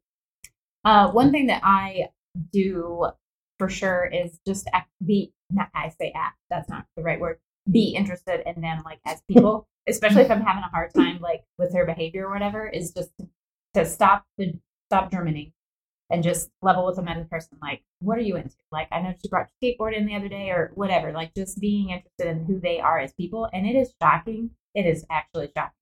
Uh, 0.86 1.12
one 1.12 1.32
thing 1.32 1.48
that 1.48 1.62
I 1.64 2.10
do 2.52 3.08
for 3.58 3.70
sure 3.70 4.06
is 4.06 4.40
just 4.48 4.68
act, 4.74 4.90
be 5.06 5.34
not 5.52 5.70
I 5.76 5.90
say 5.90 6.12
act 6.16 6.38
that's 6.50 6.70
not 6.70 6.86
the 6.96 7.04
right 7.04 7.20
word 7.20 7.40
be 7.72 7.96
interested 7.96 8.42
in 8.50 8.62
them 8.62 8.82
like 8.86 9.00
as 9.06 9.22
people 9.30 9.68
especially 9.88 10.24
if 10.24 10.32
I'm 10.32 10.42
having 10.42 10.64
a 10.64 10.70
hard 10.70 10.94
time 10.94 11.20
like 11.22 11.44
with 11.58 11.72
their 11.72 11.86
behavior 11.86 12.28
or 12.28 12.32
whatever 12.34 12.68
is 12.68 12.92
just 12.92 13.12
to, 13.20 13.28
to 13.76 13.86
stop 13.86 14.26
the 14.38 14.54
stop 14.90 15.12
Germany 15.12 15.54
and 16.12 16.24
just 16.24 16.50
level 16.62 16.86
with 16.86 16.96
them 16.98 17.08
as 17.08 17.22
a 17.22 17.26
person 17.30 17.58
like 17.62 17.84
what 18.00 18.18
are 18.18 18.22
you 18.22 18.36
into 18.38 18.56
like 18.72 18.88
I 18.92 19.02
know 19.02 19.14
she 19.22 19.30
brought 19.30 19.50
skateboard 19.64 19.96
in 19.96 20.06
the 20.06 20.16
other 20.16 20.30
day 20.30 20.50
or 20.50 20.72
whatever 20.76 21.12
like 21.12 21.34
just 21.36 21.60
being 21.60 21.90
interested 21.90 22.28
in 22.28 22.46
who 22.46 22.60
they 22.60 22.80
are 22.80 23.00
as 23.00 23.14
people 23.14 23.50
and 23.54 23.68
it 23.68 23.76
is 23.76 23.94
shocking 24.02 24.52
it 24.76 24.86
is 24.86 25.06
actually 25.12 25.52
shocking 25.56 25.74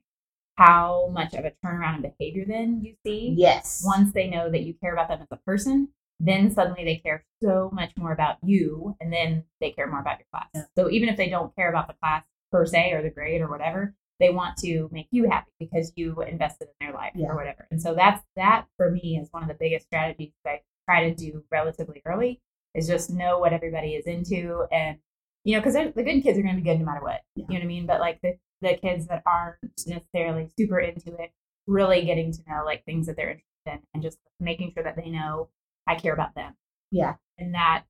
how 0.57 1.09
much 1.13 1.33
of 1.33 1.45
a 1.45 1.53
turnaround 1.63 2.03
in 2.03 2.11
behavior 2.19 2.45
then 2.47 2.81
you 2.83 2.95
see 3.05 3.33
Yes. 3.37 3.83
once 3.85 4.11
they 4.13 4.27
know 4.27 4.49
that 4.51 4.63
you 4.63 4.73
care 4.73 4.93
about 4.93 5.07
them 5.09 5.21
as 5.21 5.27
a 5.31 5.37
person, 5.37 5.89
then 6.19 6.49
suddenly 6.51 6.83
they 6.83 6.97
care 6.97 7.23
so 7.43 7.69
much 7.73 7.91
more 7.97 8.11
about 8.11 8.37
you, 8.43 8.95
and 8.99 9.11
then 9.13 9.43
they 9.61 9.71
care 9.71 9.87
more 9.87 9.99
about 9.99 10.19
your 10.19 10.25
class. 10.33 10.47
Yeah. 10.55 10.63
So 10.75 10.89
even 10.89 11.09
if 11.09 11.17
they 11.17 11.29
don't 11.29 11.55
care 11.55 11.69
about 11.69 11.87
the 11.87 11.93
class 12.01 12.23
per 12.51 12.65
se 12.65 12.91
or 12.93 13.01
the 13.01 13.09
grade 13.09 13.41
or 13.41 13.49
whatever, 13.49 13.93
they 14.19 14.29
want 14.31 14.57
to 14.57 14.89
make 14.91 15.07
you 15.11 15.29
happy 15.29 15.51
because 15.59 15.91
you 15.95 16.21
invested 16.23 16.69
in 16.79 16.87
their 16.87 16.95
life 16.95 17.11
Yeah. 17.15 17.27
or 17.27 17.35
whatever. 17.35 17.67
And 17.69 17.79
so 17.81 17.93
that's 17.93 18.23
that 18.35 18.65
for 18.77 18.89
me 18.89 19.19
is 19.21 19.27
one 19.31 19.43
of 19.43 19.47
the 19.49 19.53
biggest 19.59 19.85
strategies 19.85 20.31
that 20.43 20.49
I 20.51 20.61
try 20.85 21.09
to 21.09 21.15
do 21.15 21.43
relatively 21.51 22.01
early 22.05 22.41
is 22.73 22.87
just 22.87 23.11
know 23.11 23.37
what 23.37 23.53
everybody 23.53 23.89
is 23.95 24.05
into 24.07 24.65
and 24.71 24.97
you 25.43 25.53
know 25.53 25.59
because 25.59 25.73
the 25.73 26.03
good 26.03 26.21
kids 26.21 26.37
are 26.37 26.41
going 26.41 26.55
to 26.55 26.61
be 26.61 26.67
good 26.67 26.79
no 26.79 26.85
matter 26.85 27.01
what 27.01 27.21
Yeah. 27.35 27.45
you 27.49 27.53
know 27.55 27.59
what 27.59 27.63
i 27.63 27.67
mean 27.67 27.85
but 27.85 27.99
like 27.99 28.19
the, 28.21 28.37
the 28.61 28.75
kids 28.75 29.07
that 29.07 29.23
aren't 29.25 29.57
necessarily 29.87 30.49
super 30.57 30.79
into 30.79 31.13
it 31.15 31.31
really 31.65 32.03
getting 32.05 32.31
to 32.33 32.39
know 32.47 32.63
like 32.65 32.83
things 32.85 33.07
that 33.07 33.15
they're 33.15 33.29
interested 33.31 33.43
in 33.67 33.79
and 33.93 34.03
just 34.03 34.17
making 34.39 34.71
sure 34.73 34.83
that 34.83 34.95
they 34.95 35.09
know 35.09 35.49
I 35.87 35.95
care 35.95 36.13
about 36.13 36.35
them. 36.35 36.53
Yeah. 36.91 37.15
And 37.37 37.53
that 37.53 37.83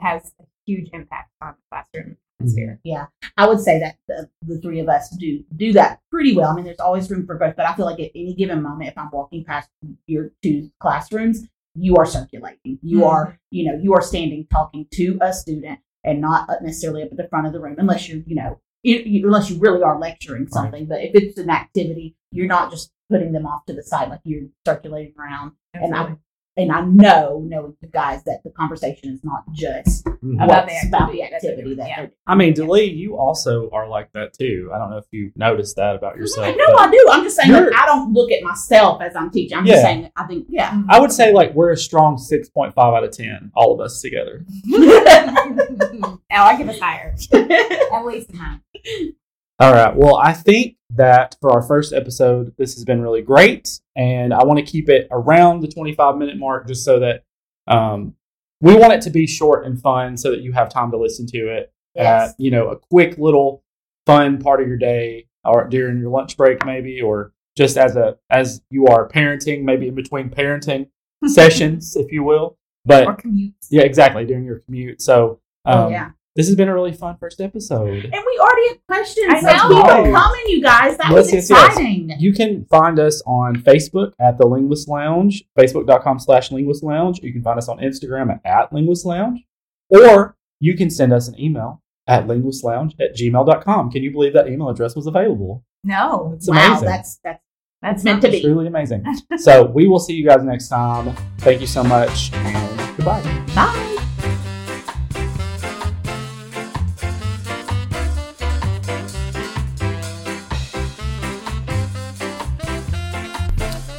has 0.00 0.32
a 0.40 0.44
huge 0.66 0.90
impact 0.92 1.30
on 1.42 1.54
the 1.56 1.62
classroom 1.70 2.16
atmosphere. 2.40 2.80
Yeah. 2.84 3.06
I 3.36 3.46
would 3.46 3.60
say 3.60 3.78
that 3.80 3.96
the, 4.08 4.28
the 4.42 4.60
three 4.60 4.80
of 4.80 4.88
us 4.88 5.10
do 5.18 5.44
do 5.56 5.72
that 5.74 6.00
pretty 6.10 6.34
well. 6.34 6.50
I 6.50 6.54
mean, 6.54 6.64
there's 6.64 6.80
always 6.80 7.10
room 7.10 7.26
for 7.26 7.36
growth, 7.36 7.54
but 7.56 7.66
I 7.66 7.74
feel 7.74 7.86
like 7.86 8.00
at 8.00 8.10
any 8.14 8.34
given 8.34 8.62
moment, 8.62 8.90
if 8.90 8.98
I'm 8.98 9.10
walking 9.12 9.44
past 9.44 9.68
your 10.06 10.30
two 10.42 10.70
classrooms, 10.80 11.42
you 11.74 11.96
are 11.96 12.06
circulating. 12.06 12.78
You 12.82 13.00
Mhm. 13.00 13.06
are, 13.08 13.38
you 13.50 13.70
know, 13.70 13.78
you 13.80 13.94
are 13.94 14.02
standing 14.02 14.46
talking 14.50 14.86
to 14.94 15.18
a 15.20 15.32
student 15.32 15.80
and 16.04 16.20
not 16.20 16.48
necessarily 16.62 17.02
up 17.02 17.10
at 17.10 17.16
the 17.16 17.28
front 17.28 17.46
of 17.46 17.52
the 17.52 17.60
room, 17.60 17.76
unless 17.78 18.08
you're, 18.08 18.22
you 18.26 18.36
know, 18.36 18.60
you, 18.82 18.98
you, 18.98 19.26
unless 19.26 19.50
you 19.50 19.58
really 19.58 19.82
are 19.82 19.98
lecturing 19.98 20.46
something. 20.48 20.86
But 20.86 21.02
if 21.02 21.12
it's 21.14 21.38
an 21.38 21.50
activity, 21.50 22.16
you're 22.30 22.46
not 22.46 22.70
just 22.70 22.92
putting 23.10 23.32
them 23.32 23.46
off 23.46 23.64
to 23.66 23.72
the 23.72 23.82
side, 23.82 24.08
like 24.10 24.20
you're 24.24 24.48
circulating 24.66 25.14
around. 25.18 25.52
And 25.72 25.94
I 25.94 26.16
and 26.56 26.70
I 26.70 26.82
know, 26.82 27.42
knowing 27.46 27.76
you 27.80 27.88
guys, 27.88 28.22
that 28.24 28.42
the 28.44 28.50
conversation 28.50 29.12
is 29.12 29.24
not 29.24 29.42
just 29.52 30.04
Mhm. 30.24 30.42
About 30.42 30.64
what's 30.66 30.80
the 30.82 30.88
about 30.88 31.12
the 31.12 31.22
activity 31.22 31.26
that 31.26 31.34
activity 31.34 31.74
they're 31.74 31.96
doing. 31.96 32.10
I 32.26 32.34
mean, 32.34 32.54
Delee, 32.54 32.96
you 32.96 33.16
also 33.18 33.68
are 33.72 33.86
like 33.88 34.10
that 34.14 34.32
too. 34.32 34.70
I 34.74 34.78
don't 34.78 34.90
know 34.90 34.96
if 34.96 35.04
you 35.10 35.30
noticed 35.36 35.76
that 35.76 35.96
about 35.96 36.16
yourself. 36.16 36.46
I 36.46 36.52
know 36.52 36.64
I 36.78 36.90
do. 36.90 37.06
I'm 37.10 37.22
just 37.24 37.36
saying, 37.36 37.52
like, 37.52 37.74
I 37.74 37.84
don't 37.84 38.12
look 38.14 38.30
at 38.32 38.42
myself 38.42 39.02
as 39.02 39.14
I'm 39.16 39.30
teaching. 39.30 39.58
I'm 39.58 39.66
Yeah. 39.66 39.72
just 39.74 39.84
saying, 39.84 40.10
I 40.16 40.24
think, 40.26 40.46
yeah. 40.48 40.80
I 40.88 40.98
would 40.98 41.12
say 41.12 41.32
like 41.32 41.52
we're 41.54 41.72
a 41.72 41.76
strong 41.76 42.16
six 42.16 42.48
point 42.48 42.72
five 42.74 42.94
out 42.94 43.04
of 43.04 43.10
ten, 43.10 43.50
all 43.54 43.74
of 43.74 43.80
us 43.80 44.00
together. 44.00 44.46
oh, 44.72 46.18
I 46.30 46.56
give 46.56 46.68
us 46.68 46.78
higher. 46.80 47.14
At 47.92 48.04
least 48.04 48.30
a 48.30 48.36
nine. 48.36 48.60
All 49.60 49.72
right. 49.72 49.94
Well, 49.94 50.16
I 50.16 50.32
think 50.32 50.76
that 50.90 51.36
for 51.40 51.52
our 51.52 51.62
first 51.62 51.92
episode, 51.92 52.52
this 52.58 52.74
has 52.74 52.84
been 52.84 53.00
really 53.00 53.22
great, 53.22 53.80
and 53.96 54.34
I 54.34 54.44
want 54.44 54.58
to 54.58 54.64
keep 54.64 54.88
it 54.88 55.06
around 55.10 55.60
the 55.60 55.68
25 55.68 56.16
minute 56.16 56.38
mark 56.38 56.66
just 56.66 56.84
so 56.84 56.98
that 57.00 57.24
um, 57.68 58.14
we 58.60 58.74
want 58.74 58.92
it 58.92 59.00
to 59.02 59.10
be 59.10 59.26
short 59.26 59.64
and 59.66 59.80
fun, 59.80 60.16
so 60.16 60.30
that 60.30 60.40
you 60.40 60.52
have 60.52 60.68
time 60.68 60.90
to 60.90 60.96
listen 60.98 61.26
to 61.28 61.48
it 61.48 61.72
Yes. 61.94 62.30
at 62.30 62.34
you 62.40 62.50
know 62.50 62.70
a 62.70 62.76
quick 62.76 63.18
little 63.18 63.62
fun 64.06 64.40
part 64.40 64.60
of 64.60 64.66
your 64.66 64.76
day, 64.76 65.28
or 65.44 65.68
during 65.68 65.98
your 66.00 66.10
lunch 66.10 66.36
break, 66.36 66.64
maybe, 66.66 67.00
or 67.00 67.32
just 67.56 67.76
as 67.76 67.94
a 67.94 68.18
as 68.30 68.60
you 68.70 68.86
are 68.86 69.08
parenting, 69.08 69.62
maybe 69.62 69.86
in 69.86 69.94
between 69.94 70.28
parenting 70.30 70.88
sessions, 71.26 71.94
if 71.94 72.10
you 72.10 72.24
will. 72.24 72.58
But 72.84 73.06
yeah, 73.70 73.82
exactly 73.82 74.24
during 74.24 74.44
your 74.44 74.58
commute. 74.58 75.00
So 75.00 75.40
um, 75.64 75.78
oh, 75.78 75.88
yeah. 75.90 76.10
This 76.36 76.46
has 76.48 76.56
been 76.56 76.68
a 76.68 76.74
really 76.74 76.92
fun 76.92 77.16
first 77.18 77.40
episode. 77.40 78.04
And 78.04 78.12
we 78.12 78.38
already 78.40 78.68
have 78.68 78.78
questions. 78.88 79.26
I 79.28 79.40
So 79.40 79.46
know. 79.68 79.76
keep 79.76 79.86
them 79.86 80.04
Right. 80.04 80.14
coming, 80.14 80.42
you 80.48 80.62
guys. 80.62 80.96
That 80.96 81.10
Yes, 81.10 81.12
was 81.12 81.32
yes, 81.32 81.50
yes. 81.50 81.66
exciting. 81.68 82.12
You 82.18 82.32
can 82.32 82.64
find 82.66 82.98
us 82.98 83.22
on 83.26 83.56
Facebook 83.56 84.12
at 84.20 84.38
the 84.38 84.46
Linguist 84.46 84.88
Lounge, 84.88 85.44
facebook.com 85.58 86.18
slash 86.18 86.50
Linguist 86.50 86.82
Lounge. 86.82 87.20
You 87.22 87.32
can 87.32 87.42
find 87.42 87.58
us 87.58 87.68
on 87.68 87.78
Instagram 87.78 88.30
at, 88.32 88.40
at 88.44 88.72
Linguist 88.72 89.04
Lounge, 89.06 89.44
or 89.90 90.36
you 90.60 90.76
can 90.76 90.90
send 90.90 91.12
us 91.12 91.28
an 91.28 91.38
email 91.40 91.82
at 92.06 92.26
linguistlounge 92.26 92.92
at 93.00 93.16
gmail.com. 93.16 93.90
Can 93.90 94.02
you 94.02 94.10
believe 94.10 94.34
that 94.34 94.48
email 94.48 94.68
address 94.68 94.94
was 94.94 95.06
available? 95.06 95.64
No. 95.84 96.32
It's 96.36 96.48
wow, 96.48 96.56
amazing. 96.68 96.88
that's 96.88 97.18
that's 97.24 97.40
That's 97.82 98.04
meant 98.04 98.22
to 98.22 98.30
be. 98.30 98.40
Truly 98.42 98.66
amazing. 98.66 99.04
so 99.36 99.64
we 99.66 99.86
will 99.86 99.98
see 100.00 100.14
you 100.14 100.26
guys 100.26 100.42
next 100.42 100.68
time. 100.68 101.14
Thank 101.38 101.60
you 101.60 101.66
so 101.66 101.82
much, 101.84 102.32
and 102.32 102.96
goodbye. 102.96 103.22
bye. 103.54 103.83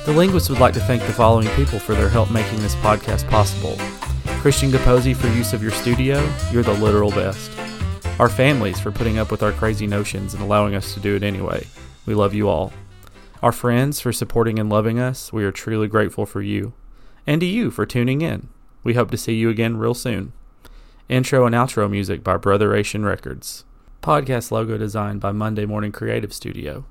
The 0.06 0.14
Linguist 0.14 0.52
would 0.52 0.60
like 0.60 0.76
to 0.76 0.80
thank 0.82 1.02
the 1.02 1.12
following 1.12 1.48
people 1.56 1.80
for 1.80 1.96
their 1.96 2.10
help 2.10 2.30
making 2.30 2.60
this 2.60 2.76
podcast 2.76 3.28
possible. 3.28 3.76
Christian 4.40 4.70
Capozzi 4.70 5.16
for 5.16 5.26
use 5.30 5.52
of 5.52 5.64
your 5.64 5.72
studio, 5.72 6.32
you're 6.52 6.62
the 6.62 6.74
literal 6.74 7.10
best. 7.10 7.50
Our 8.20 8.30
families 8.30 8.80
for 8.80 8.92
putting 8.92 9.18
up 9.18 9.32
with 9.32 9.42
our 9.42 9.52
crazy 9.52 9.88
notions 9.88 10.36
and 10.36 10.44
allowing 10.44 10.76
us 10.76 10.94
to 10.94 11.00
do 11.00 11.16
it 11.16 11.24
anyway. 11.24 11.66
We 12.06 12.14
love 12.14 12.36
you 12.36 12.48
all. 12.48 12.72
Our 13.42 13.52
friends 13.52 14.00
for 14.00 14.14
supporting 14.14 14.60
and 14.60 14.70
loving 14.70 15.00
us, 15.00 15.34
we 15.34 15.44
are 15.44 15.52
truly 15.52 15.88
grateful 15.88 16.28
for 16.28 16.44
you. 16.44 16.74
And 17.26 17.42
to 17.42 17.48
you 17.48 17.72
for 17.72 17.88
tuning 17.88 18.22
in. 18.22 18.50
We 18.84 18.94
hope 18.94 19.10
to 19.10 19.18
see 19.18 19.34
you 19.34 19.50
again 19.50 19.78
real 19.78 19.96
soon. 19.96 20.34
Intro 21.10 21.48
and 21.48 21.56
outro 21.56 21.90
music 21.90 22.24
by 22.24 22.38
Brother 22.38 22.76
Asian 22.76 23.06
Records. 23.06 23.66
Podcast 24.04 24.52
logo 24.52 24.78
designed 24.78 25.20
by 25.20 25.32
Monday 25.32 25.66
Morning 25.66 25.92
Creative 25.92 26.32
Studio. 26.32 26.86